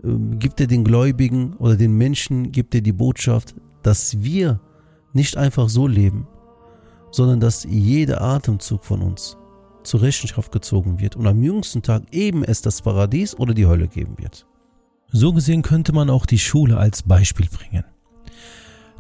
äh, 0.03 0.09
gibt 0.39 0.61
er 0.61 0.67
den 0.67 0.85
Gläubigen 0.85 1.55
oder 1.55 1.77
den 1.77 1.97
Menschen, 1.97 2.53
gibt 2.53 2.75
er 2.75 2.81
die 2.81 2.93
Botschaft, 2.93 3.55
dass 3.83 4.23
wir 4.23 4.61
nicht 5.13 5.37
einfach 5.37 5.69
so 5.69 5.87
leben, 5.87 6.27
sondern 7.11 7.41
dass 7.41 7.65
jeder 7.65 8.23
Atemzug 8.23 8.85
von 8.85 9.03
uns 9.03 9.37
zur 9.85 10.03
Rechenschaft 10.03 10.53
gezogen 10.53 11.01
wird 11.01 11.17
und 11.17 11.27
am 11.27 11.43
jüngsten 11.43 11.83
Tag 11.83 12.03
eben 12.13 12.45
es 12.45 12.63
das 12.63 12.83
Paradies 12.83 13.39
oder 13.39 13.55
die 13.55 13.67
Hölle 13.67 13.89
geben 13.89 14.17
wird. 14.19 14.47
So 15.09 15.33
gesehen 15.33 15.63
könnte 15.63 15.93
man 15.93 16.11
auch 16.11 16.27
die 16.27 16.39
Schule 16.39 16.79
als 16.79 17.03
Beispiel 17.03 17.49
bringen. 17.49 17.85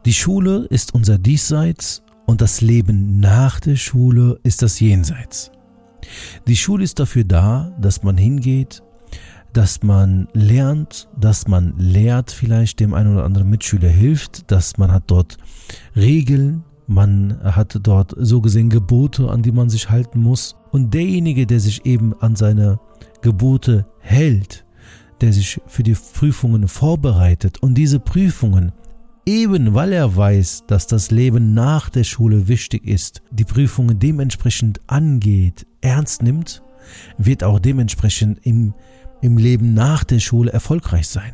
Die 0.04 0.12
Schule 0.12 0.66
ist 0.68 0.94
unser 0.94 1.18
Diesseits 1.18 2.02
und 2.26 2.40
das 2.40 2.60
Leben 2.60 3.20
nach 3.20 3.60
der 3.60 3.76
Schule 3.76 4.38
ist 4.42 4.62
das 4.62 4.80
Jenseits. 4.80 5.50
Die 6.46 6.56
Schule 6.56 6.84
ist 6.84 6.98
dafür 6.98 7.24
da, 7.24 7.74
dass 7.80 8.02
man 8.02 8.16
hingeht, 8.16 8.82
dass 9.52 9.82
man 9.82 10.28
lernt, 10.32 11.08
dass 11.18 11.46
man 11.46 11.74
lehrt, 11.78 12.30
vielleicht 12.30 12.80
dem 12.80 12.94
einen 12.94 13.14
oder 13.14 13.24
anderen 13.24 13.50
Mitschüler 13.50 13.88
hilft, 13.88 14.50
dass 14.50 14.78
man 14.78 14.92
hat 14.92 15.04
dort 15.06 15.36
Regeln, 15.94 16.64
man 16.86 17.38
hat 17.42 17.78
dort 17.82 18.14
so 18.18 18.40
gesehen 18.40 18.68
Gebote, 18.68 19.30
an 19.30 19.42
die 19.42 19.52
man 19.52 19.70
sich 19.70 19.90
halten 19.90 20.20
muss. 20.20 20.56
Und 20.70 20.94
derjenige, 20.94 21.46
der 21.46 21.60
sich 21.60 21.86
eben 21.86 22.14
an 22.20 22.36
seine 22.36 22.80
Gebote 23.20 23.86
hält, 24.00 24.64
der 25.20 25.32
sich 25.32 25.60
für 25.66 25.82
die 25.82 25.94
Prüfungen 25.94 26.68
vorbereitet 26.68 27.62
und 27.62 27.74
diese 27.74 28.00
Prüfungen 28.00 28.72
eben 29.24 29.72
weil 29.72 29.92
er 29.92 30.16
weiß, 30.16 30.64
dass 30.66 30.88
das 30.88 31.12
Leben 31.12 31.54
nach 31.54 31.88
der 31.90 32.02
Schule 32.02 32.48
wichtig 32.48 32.88
ist, 32.88 33.22
die 33.30 33.44
Prüfungen 33.44 34.00
dementsprechend 34.00 34.80
angeht, 34.88 35.64
ernst 35.80 36.24
nimmt, 36.24 36.64
wird 37.18 37.44
auch 37.44 37.60
dementsprechend 37.60 38.44
im 38.44 38.74
im 39.22 39.38
Leben 39.38 39.72
nach 39.72 40.04
der 40.04 40.18
Schule 40.18 40.52
erfolgreich 40.52 41.08
sein. 41.08 41.32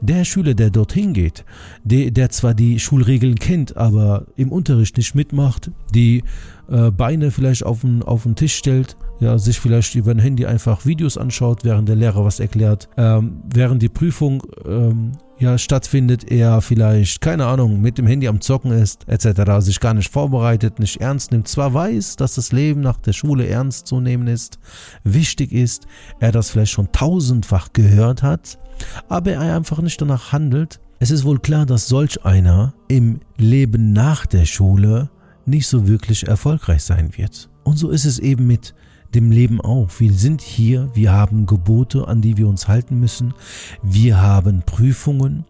Der 0.00 0.24
Schüler, 0.24 0.54
der 0.54 0.70
dorthin 0.70 1.12
geht, 1.12 1.44
der, 1.84 2.10
der 2.10 2.30
zwar 2.30 2.54
die 2.54 2.78
Schulregeln 2.78 3.36
kennt, 3.36 3.76
aber 3.76 4.26
im 4.36 4.52
Unterricht 4.52 4.96
nicht 4.96 5.14
mitmacht, 5.14 5.70
die 5.94 6.22
äh, 6.70 6.90
Beine 6.90 7.30
vielleicht 7.30 7.64
auf 7.64 7.80
den, 7.80 8.02
auf 8.02 8.22
den 8.22 8.36
Tisch 8.36 8.54
stellt, 8.54 8.96
ja, 9.18 9.38
sich 9.38 9.60
vielleicht 9.60 9.94
über 9.94 10.12
ein 10.12 10.18
Handy 10.18 10.46
einfach 10.46 10.86
Videos 10.86 11.18
anschaut, 11.18 11.64
während 11.64 11.88
der 11.88 11.96
Lehrer 11.96 12.24
was 12.24 12.40
erklärt, 12.40 12.88
ähm, 12.96 13.42
während 13.52 13.82
die 13.82 13.88
Prüfung 13.88 14.42
ähm, 14.64 15.12
ja 15.38 15.58
stattfindet, 15.58 16.30
er 16.30 16.60
vielleicht, 16.60 17.20
keine 17.20 17.46
Ahnung, 17.46 17.80
mit 17.80 17.98
dem 17.98 18.06
Handy 18.06 18.28
am 18.28 18.40
Zocken 18.40 18.70
ist, 18.70 19.08
etc., 19.08 19.64
sich 19.64 19.80
gar 19.80 19.94
nicht 19.94 20.12
vorbereitet, 20.12 20.78
nicht 20.78 21.00
ernst 21.00 21.32
nimmt, 21.32 21.48
zwar 21.48 21.74
weiß, 21.74 22.16
dass 22.16 22.34
das 22.34 22.52
Leben 22.52 22.82
nach 22.82 22.98
der 22.98 23.12
Schule 23.14 23.46
ernst 23.46 23.86
zu 23.86 24.00
nehmen 24.00 24.28
ist, 24.28 24.58
wichtig 25.02 25.52
ist, 25.52 25.86
er 26.20 26.30
das 26.30 26.50
vielleicht 26.50 26.72
schon 26.72 26.92
tausendfach 26.92 27.72
gehört 27.72 28.22
hat, 28.22 28.58
aber 29.08 29.32
er 29.32 29.56
einfach 29.56 29.80
nicht 29.80 30.00
danach 30.00 30.32
handelt, 30.32 30.80
es 30.98 31.10
ist 31.10 31.24
wohl 31.24 31.38
klar, 31.38 31.64
dass 31.64 31.88
solch 31.88 32.24
einer 32.26 32.74
im 32.88 33.20
Leben 33.38 33.92
nach 33.92 34.26
der 34.26 34.44
Schule 34.44 35.08
nicht 35.46 35.66
so 35.66 35.88
wirklich 35.88 36.26
erfolgreich 36.26 36.82
sein 36.82 37.16
wird. 37.16 37.48
Und 37.64 37.78
so 37.78 37.88
ist 37.88 38.04
es 38.04 38.18
eben 38.18 38.46
mit 38.46 38.74
dem 39.14 39.30
Leben 39.30 39.60
auch. 39.60 39.88
Wir 39.98 40.12
sind 40.12 40.40
hier, 40.40 40.90
wir 40.94 41.12
haben 41.12 41.46
Gebote, 41.46 42.06
an 42.06 42.20
die 42.20 42.36
wir 42.36 42.48
uns 42.48 42.68
halten 42.68 43.00
müssen. 43.00 43.34
Wir 43.82 44.20
haben 44.20 44.62
Prüfungen 44.64 45.44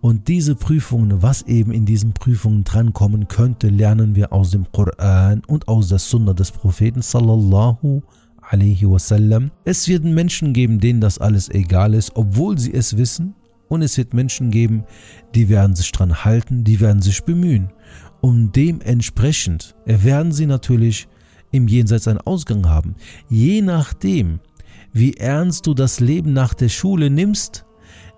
und 0.00 0.28
diese 0.28 0.54
Prüfungen, 0.54 1.22
was 1.22 1.42
eben 1.42 1.72
in 1.72 1.86
diesen 1.86 2.12
Prüfungen 2.12 2.64
drankommen 2.64 3.28
könnte, 3.28 3.68
lernen 3.68 4.14
wir 4.16 4.32
aus 4.32 4.50
dem 4.50 4.70
Koran 4.72 5.42
und 5.46 5.68
aus 5.68 5.88
der 5.88 5.98
Sunna 5.98 6.32
des 6.32 6.50
Propheten 6.50 7.00
sallallahu 7.02 8.02
Es 9.64 9.88
wird 9.88 10.04
Menschen 10.04 10.52
geben, 10.52 10.78
denen 10.78 11.00
das 11.00 11.18
alles 11.18 11.48
egal 11.48 11.94
ist, 11.94 12.12
obwohl 12.14 12.58
sie 12.58 12.72
es 12.72 12.96
wissen. 12.96 13.34
Und 13.68 13.82
es 13.82 13.98
wird 13.98 14.14
Menschen 14.14 14.52
geben, 14.52 14.84
die 15.34 15.48
werden 15.48 15.74
sich 15.74 15.90
dran 15.90 16.24
halten, 16.24 16.62
die 16.62 16.78
werden 16.78 17.02
sich 17.02 17.24
bemühen. 17.24 17.72
Und 18.20 18.54
dementsprechend 18.54 19.74
werden 19.84 20.30
sie 20.30 20.46
natürlich 20.46 21.08
im 21.50 21.66
Jenseits 21.66 22.06
einen 22.06 22.20
Ausgang 22.20 22.68
haben. 22.68 22.94
Je 23.28 23.62
nachdem, 23.62 24.38
wie 24.92 25.14
ernst 25.14 25.66
du 25.66 25.74
das 25.74 25.98
Leben 25.98 26.32
nach 26.32 26.54
der 26.54 26.68
Schule 26.68 27.10
nimmst, 27.10 27.64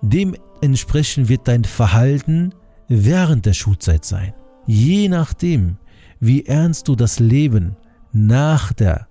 dementsprechend 0.01 1.29
wird 1.29 1.47
dein 1.47 1.63
Verhalten 1.63 2.53
während 2.87 3.45
der 3.45 3.53
Schulzeit 3.53 4.05
sein. 4.05 4.33
Je 4.67 5.09
nachdem, 5.09 5.77
wie 6.19 6.45
ernst 6.45 6.87
du 6.87 6.95
das 6.95 7.19
Leben 7.19 7.75
nach 8.11 8.71
der 8.73 9.08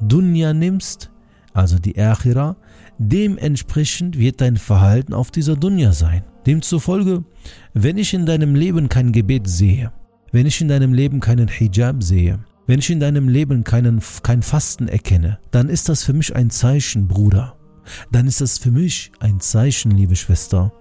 Dunya 0.00 0.52
nimmst, 0.52 1.10
also 1.52 1.78
die 1.78 1.98
Akhira, 1.98 2.56
dementsprechend 2.98 4.18
wird 4.18 4.40
dein 4.40 4.56
Verhalten 4.56 5.14
auf 5.14 5.30
dieser 5.30 5.56
Dunya 5.56 5.92
sein. 5.92 6.24
Demzufolge, 6.46 7.24
wenn 7.74 7.98
ich 7.98 8.14
in 8.14 8.26
deinem 8.26 8.54
Leben 8.54 8.88
kein 8.88 9.12
Gebet 9.12 9.48
sehe, 9.48 9.92
wenn 10.32 10.46
ich 10.46 10.60
in 10.60 10.68
deinem 10.68 10.92
Leben 10.92 11.20
keinen 11.20 11.48
Hijab 11.48 12.02
sehe, 12.02 12.38
wenn 12.66 12.80
ich 12.80 12.90
in 12.90 13.00
deinem 13.00 13.28
Leben 13.28 13.64
keinen, 13.64 14.00
kein 14.22 14.42
Fasten 14.42 14.88
erkenne, 14.88 15.38
dann 15.50 15.68
ist 15.68 15.88
das 15.88 16.04
für 16.04 16.12
mich 16.12 16.36
ein 16.36 16.50
Zeichen, 16.50 17.08
Bruder. 17.08 17.56
Dann 18.12 18.26
ist 18.26 18.40
das 18.40 18.58
für 18.58 18.70
mich 18.70 19.10
ein 19.20 19.40
Zeichen, 19.40 19.90
liebe 19.90 20.16
Schwester, 20.16 20.72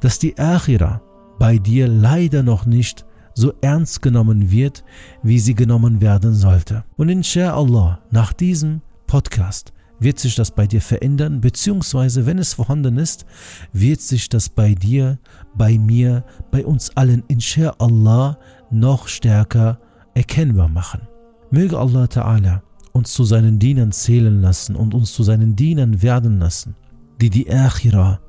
dass 0.00 0.18
die 0.18 0.38
Akhira 0.38 1.02
bei 1.38 1.58
dir 1.58 1.86
leider 1.86 2.42
noch 2.42 2.66
nicht 2.66 3.04
so 3.38 3.52
ernst 3.60 4.02
genommen 4.02 4.50
wird, 4.50 4.84
wie 5.22 5.38
sie 5.38 5.54
genommen 5.54 6.00
werden 6.00 6.34
sollte. 6.34 6.84
Und 6.96 7.08
inshallah, 7.08 8.00
nach 8.10 8.32
diesem 8.32 8.82
Podcast 9.06 9.72
wird 10.00 10.18
sich 10.18 10.34
das 10.34 10.50
bei 10.50 10.66
dir 10.66 10.80
verändern, 10.80 11.40
beziehungsweise 11.40 12.26
wenn 12.26 12.38
es 12.38 12.54
vorhanden 12.54 12.98
ist, 12.98 13.26
wird 13.72 14.00
sich 14.00 14.28
das 14.28 14.48
bei 14.48 14.74
dir, 14.74 15.18
bei 15.54 15.78
mir, 15.78 16.24
bei 16.50 16.66
uns 16.66 16.90
allen, 16.96 17.22
inshallah, 17.28 18.38
noch 18.70 19.08
stärker 19.08 19.78
erkennbar 20.14 20.68
machen. 20.68 21.02
Möge 21.50 21.78
Allah 21.78 22.04
Ta'ala 22.04 22.60
uns 22.92 23.12
zu 23.12 23.22
seinen 23.22 23.60
Dienern 23.60 23.92
zählen 23.92 24.42
lassen 24.42 24.74
und 24.74 24.94
uns 24.94 25.12
zu 25.12 25.22
seinen 25.22 25.54
Dienern 25.54 26.02
werden 26.02 26.40
lassen, 26.40 26.74
die 27.20 27.30
die 27.30 27.48
Akhira 27.50 28.20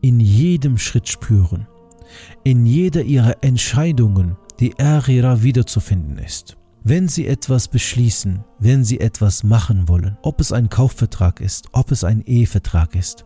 in 0.00 0.18
jedem 0.18 0.78
Schritt 0.78 1.08
spüren, 1.08 1.68
in 2.42 2.66
jeder 2.66 3.02
ihrer 3.02 3.36
Entscheidungen 3.42 4.36
die 4.60 4.78
Akhira 4.78 5.42
wiederzufinden 5.42 6.18
ist. 6.18 6.56
Wenn 6.84 7.08
Sie 7.08 7.26
etwas 7.26 7.68
beschließen, 7.68 8.44
wenn 8.58 8.84
Sie 8.84 9.00
etwas 9.00 9.44
machen 9.44 9.88
wollen, 9.88 10.16
ob 10.22 10.40
es 10.40 10.52
ein 10.52 10.68
Kaufvertrag 10.68 11.40
ist, 11.40 11.68
ob 11.72 11.90
es 11.90 12.04
ein 12.04 12.22
Ehevertrag 12.22 12.94
ist, 12.94 13.24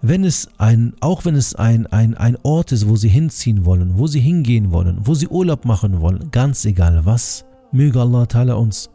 wenn 0.00 0.24
es 0.24 0.48
ein, 0.58 0.94
auch 1.00 1.24
wenn 1.24 1.34
es 1.34 1.54
ein, 1.54 1.86
ein, 1.86 2.14
ein 2.16 2.36
Ort 2.42 2.72
ist, 2.72 2.88
wo 2.88 2.96
Sie 2.96 3.08
hinziehen 3.08 3.64
wollen, 3.64 3.98
wo 3.98 4.06
Sie 4.06 4.20
hingehen 4.20 4.72
wollen, 4.72 4.98
wo 5.02 5.14
Sie 5.14 5.28
Urlaub 5.28 5.64
machen 5.64 6.00
wollen, 6.00 6.30
ganz 6.30 6.64
egal 6.64 7.04
was, 7.04 7.44
Möge 7.72 8.00
Allah 8.00 8.24
Ta'ala 8.24 8.52
uns 8.52 8.90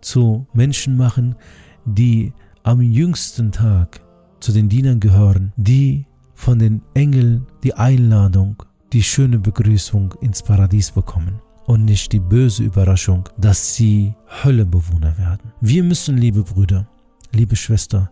zu 0.00 0.46
Menschen 0.52 0.96
machen, 0.96 1.36
die 1.84 2.32
am 2.62 2.80
jüngsten 2.80 3.52
Tag 3.52 4.00
zu 4.40 4.52
den 4.52 4.68
Dienern 4.68 5.00
gehören, 5.00 5.52
die 5.56 6.06
von 6.34 6.58
den 6.58 6.82
Engeln 6.94 7.46
die 7.62 7.74
Einladung, 7.74 8.62
die 8.92 9.02
schöne 9.02 9.38
Begrüßung 9.38 10.14
ins 10.20 10.42
Paradies 10.42 10.90
bekommen 10.90 11.40
und 11.66 11.84
nicht 11.84 12.12
die 12.12 12.20
böse 12.20 12.62
Überraschung, 12.62 13.28
dass 13.36 13.74
sie 13.74 14.14
Höllebewohner 14.44 15.18
werden. 15.18 15.52
Wir 15.60 15.82
müssen, 15.82 16.16
liebe 16.16 16.42
Brüder, 16.42 16.88
liebe 17.32 17.56
Schwester, 17.56 18.10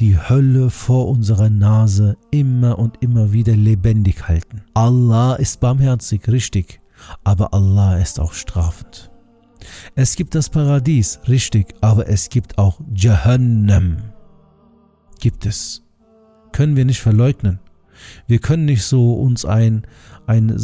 die 0.00 0.18
Hölle 0.18 0.70
vor 0.70 1.08
unserer 1.08 1.50
Nase 1.50 2.16
immer 2.30 2.78
und 2.78 3.02
immer 3.02 3.32
wieder 3.32 3.56
lebendig 3.56 4.28
halten. 4.28 4.62
Allah 4.74 5.34
ist 5.34 5.60
barmherzig, 5.60 6.28
richtig, 6.28 6.80
aber 7.24 7.54
Allah 7.54 7.98
ist 7.98 8.20
auch 8.20 8.32
strafend. 8.32 9.10
Es 9.94 10.16
gibt 10.16 10.34
das 10.34 10.48
Paradies, 10.48 11.20
richtig, 11.28 11.74
aber 11.80 12.08
es 12.08 12.28
gibt 12.28 12.58
auch 12.58 12.80
Jahannam. 12.94 13.96
Gibt 15.20 15.46
es. 15.46 15.82
Können 16.52 16.76
wir 16.76 16.84
nicht 16.84 17.00
verleugnen. 17.00 17.58
Wir 18.26 18.38
können 18.38 18.64
nicht 18.64 18.84
so 18.84 19.14
uns 19.14 19.44
ein, 19.44 19.86
ein, 20.26 20.56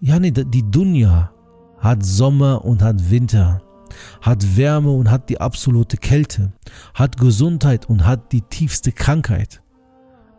ja, 0.00 0.18
nee, 0.18 0.30
die 0.30 0.70
Dunja 0.70 1.32
hat 1.78 2.04
Sommer 2.04 2.64
und 2.64 2.82
hat 2.82 3.10
Winter 3.10 3.60
hat 4.20 4.56
Wärme 4.56 4.90
und 4.90 5.10
hat 5.10 5.28
die 5.28 5.40
absolute 5.40 5.96
Kälte, 5.96 6.52
hat 6.94 7.16
Gesundheit 7.16 7.88
und 7.88 8.06
hat 8.06 8.32
die 8.32 8.42
tiefste 8.42 8.92
Krankheit. 8.92 9.62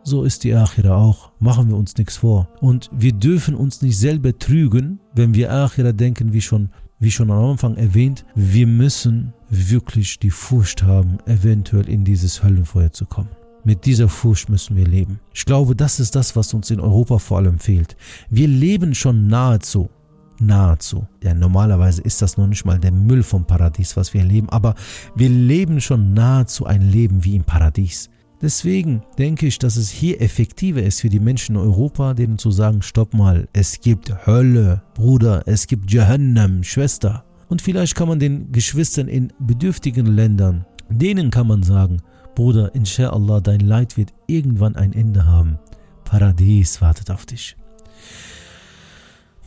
So 0.02 0.22
ist 0.22 0.44
die 0.44 0.54
Achira 0.54 0.94
auch, 0.94 1.32
machen 1.40 1.68
wir 1.68 1.76
uns 1.76 1.96
nichts 1.96 2.18
vor. 2.18 2.48
Und 2.60 2.90
wir 2.92 3.12
dürfen 3.12 3.54
uns 3.56 3.82
nicht 3.82 3.98
selber 3.98 4.38
trügen, 4.38 5.00
wenn 5.14 5.34
wir 5.34 5.52
Achira 5.52 5.92
denken, 5.92 6.32
wie 6.32 6.40
schon, 6.40 6.70
wie 7.00 7.10
schon 7.10 7.30
am 7.30 7.44
Anfang 7.52 7.76
erwähnt, 7.76 8.24
wir 8.34 8.68
müssen 8.68 9.32
wirklich 9.50 10.20
die 10.20 10.30
Furcht 10.30 10.84
haben, 10.84 11.18
eventuell 11.26 11.88
in 11.88 12.04
dieses 12.04 12.44
Höllenfeuer 12.44 12.92
zu 12.92 13.04
kommen. 13.04 13.30
Mit 13.66 13.84
dieser 13.84 14.08
Furcht 14.08 14.48
müssen 14.48 14.76
wir 14.76 14.86
leben. 14.86 15.18
Ich 15.34 15.44
glaube, 15.44 15.74
das 15.74 15.98
ist 15.98 16.14
das, 16.14 16.36
was 16.36 16.54
uns 16.54 16.70
in 16.70 16.78
Europa 16.78 17.18
vor 17.18 17.38
allem 17.38 17.58
fehlt. 17.58 17.96
Wir 18.30 18.46
leben 18.46 18.94
schon 18.94 19.26
nahezu 19.26 19.90
Nahezu. 20.38 21.08
Ja, 21.24 21.34
normalerweise 21.34 22.00
ist 22.02 22.22
das 22.22 22.36
noch 22.36 22.46
nicht 22.46 22.64
mal 22.64 22.78
der 22.78 22.92
Müll 22.92 23.24
vom 23.24 23.44
Paradies, 23.44 23.96
was 23.96 24.14
wir 24.14 24.20
erleben, 24.20 24.48
aber 24.50 24.76
wir 25.16 25.30
leben 25.30 25.80
schon 25.80 26.14
nahezu 26.14 26.64
ein 26.66 26.92
Leben 26.92 27.24
wie 27.24 27.34
im 27.34 27.42
Paradies. 27.42 28.08
Deswegen 28.40 29.02
denke 29.18 29.46
ich, 29.46 29.58
dass 29.58 29.76
es 29.76 29.90
hier 29.90 30.20
effektiver 30.20 30.82
ist 30.82 31.00
für 31.00 31.08
die 31.08 31.18
Menschen 31.18 31.56
in 31.56 31.62
Europa, 31.62 32.14
denen 32.14 32.38
zu 32.38 32.52
sagen, 32.52 32.82
stopp 32.82 33.14
mal, 33.14 33.48
es 33.52 33.80
gibt 33.80 34.26
Hölle, 34.26 34.82
Bruder, 34.94 35.42
es 35.46 35.66
gibt 35.66 35.90
Jahannam, 35.90 36.62
Schwester. 36.62 37.24
Und 37.48 37.62
vielleicht 37.62 37.96
kann 37.96 38.06
man 38.06 38.20
den 38.20 38.52
Geschwistern 38.52 39.08
in 39.08 39.32
bedürftigen 39.40 40.06
Ländern, 40.06 40.66
denen 40.88 41.30
kann 41.30 41.48
man 41.48 41.64
sagen, 41.64 42.02
Bruder, 42.36 42.74
inshallah, 42.74 43.40
dein 43.40 43.60
Leid 43.60 43.96
wird 43.96 44.12
irgendwann 44.26 44.76
ein 44.76 44.92
Ende 44.92 45.24
haben. 45.24 45.58
Paradies 46.04 46.82
wartet 46.82 47.10
auf 47.10 47.24
dich. 47.24 47.56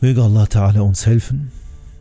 Möge 0.00 0.22
Allah 0.22 0.42
Ta'ala 0.42 0.80
uns 0.80 1.06
helfen, 1.06 1.52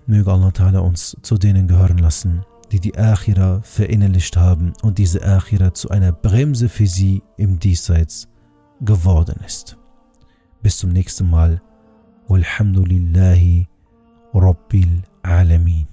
möge 0.08 0.32
Allah 0.32 0.50
Ta'ala 0.50 0.80
uns 0.80 1.16
zu 1.22 1.38
denen 1.38 1.68
gehören 1.68 2.00
lassen, 2.00 2.44
die 2.72 2.80
die 2.80 2.98
Akhira 2.98 3.62
verinnerlicht 3.62 4.36
haben 4.36 4.74
und 4.82 4.98
diese 4.98 5.24
Akhira 5.24 5.76
zu 5.76 5.90
einer 5.90 6.12
Bremse 6.12 6.70
für 6.70 6.88
sie 6.88 7.22
im 7.38 7.60
Diesseits 7.60 8.28
geworden 8.82 9.40
ist. 9.46 9.78
Bis 10.64 10.78
zum 10.78 10.92
nächsten 10.92 11.30
Mal. 11.30 11.62
Walhamdulillahi 12.28 13.68
Rabbil 14.34 15.04
Alamin. 15.22 15.89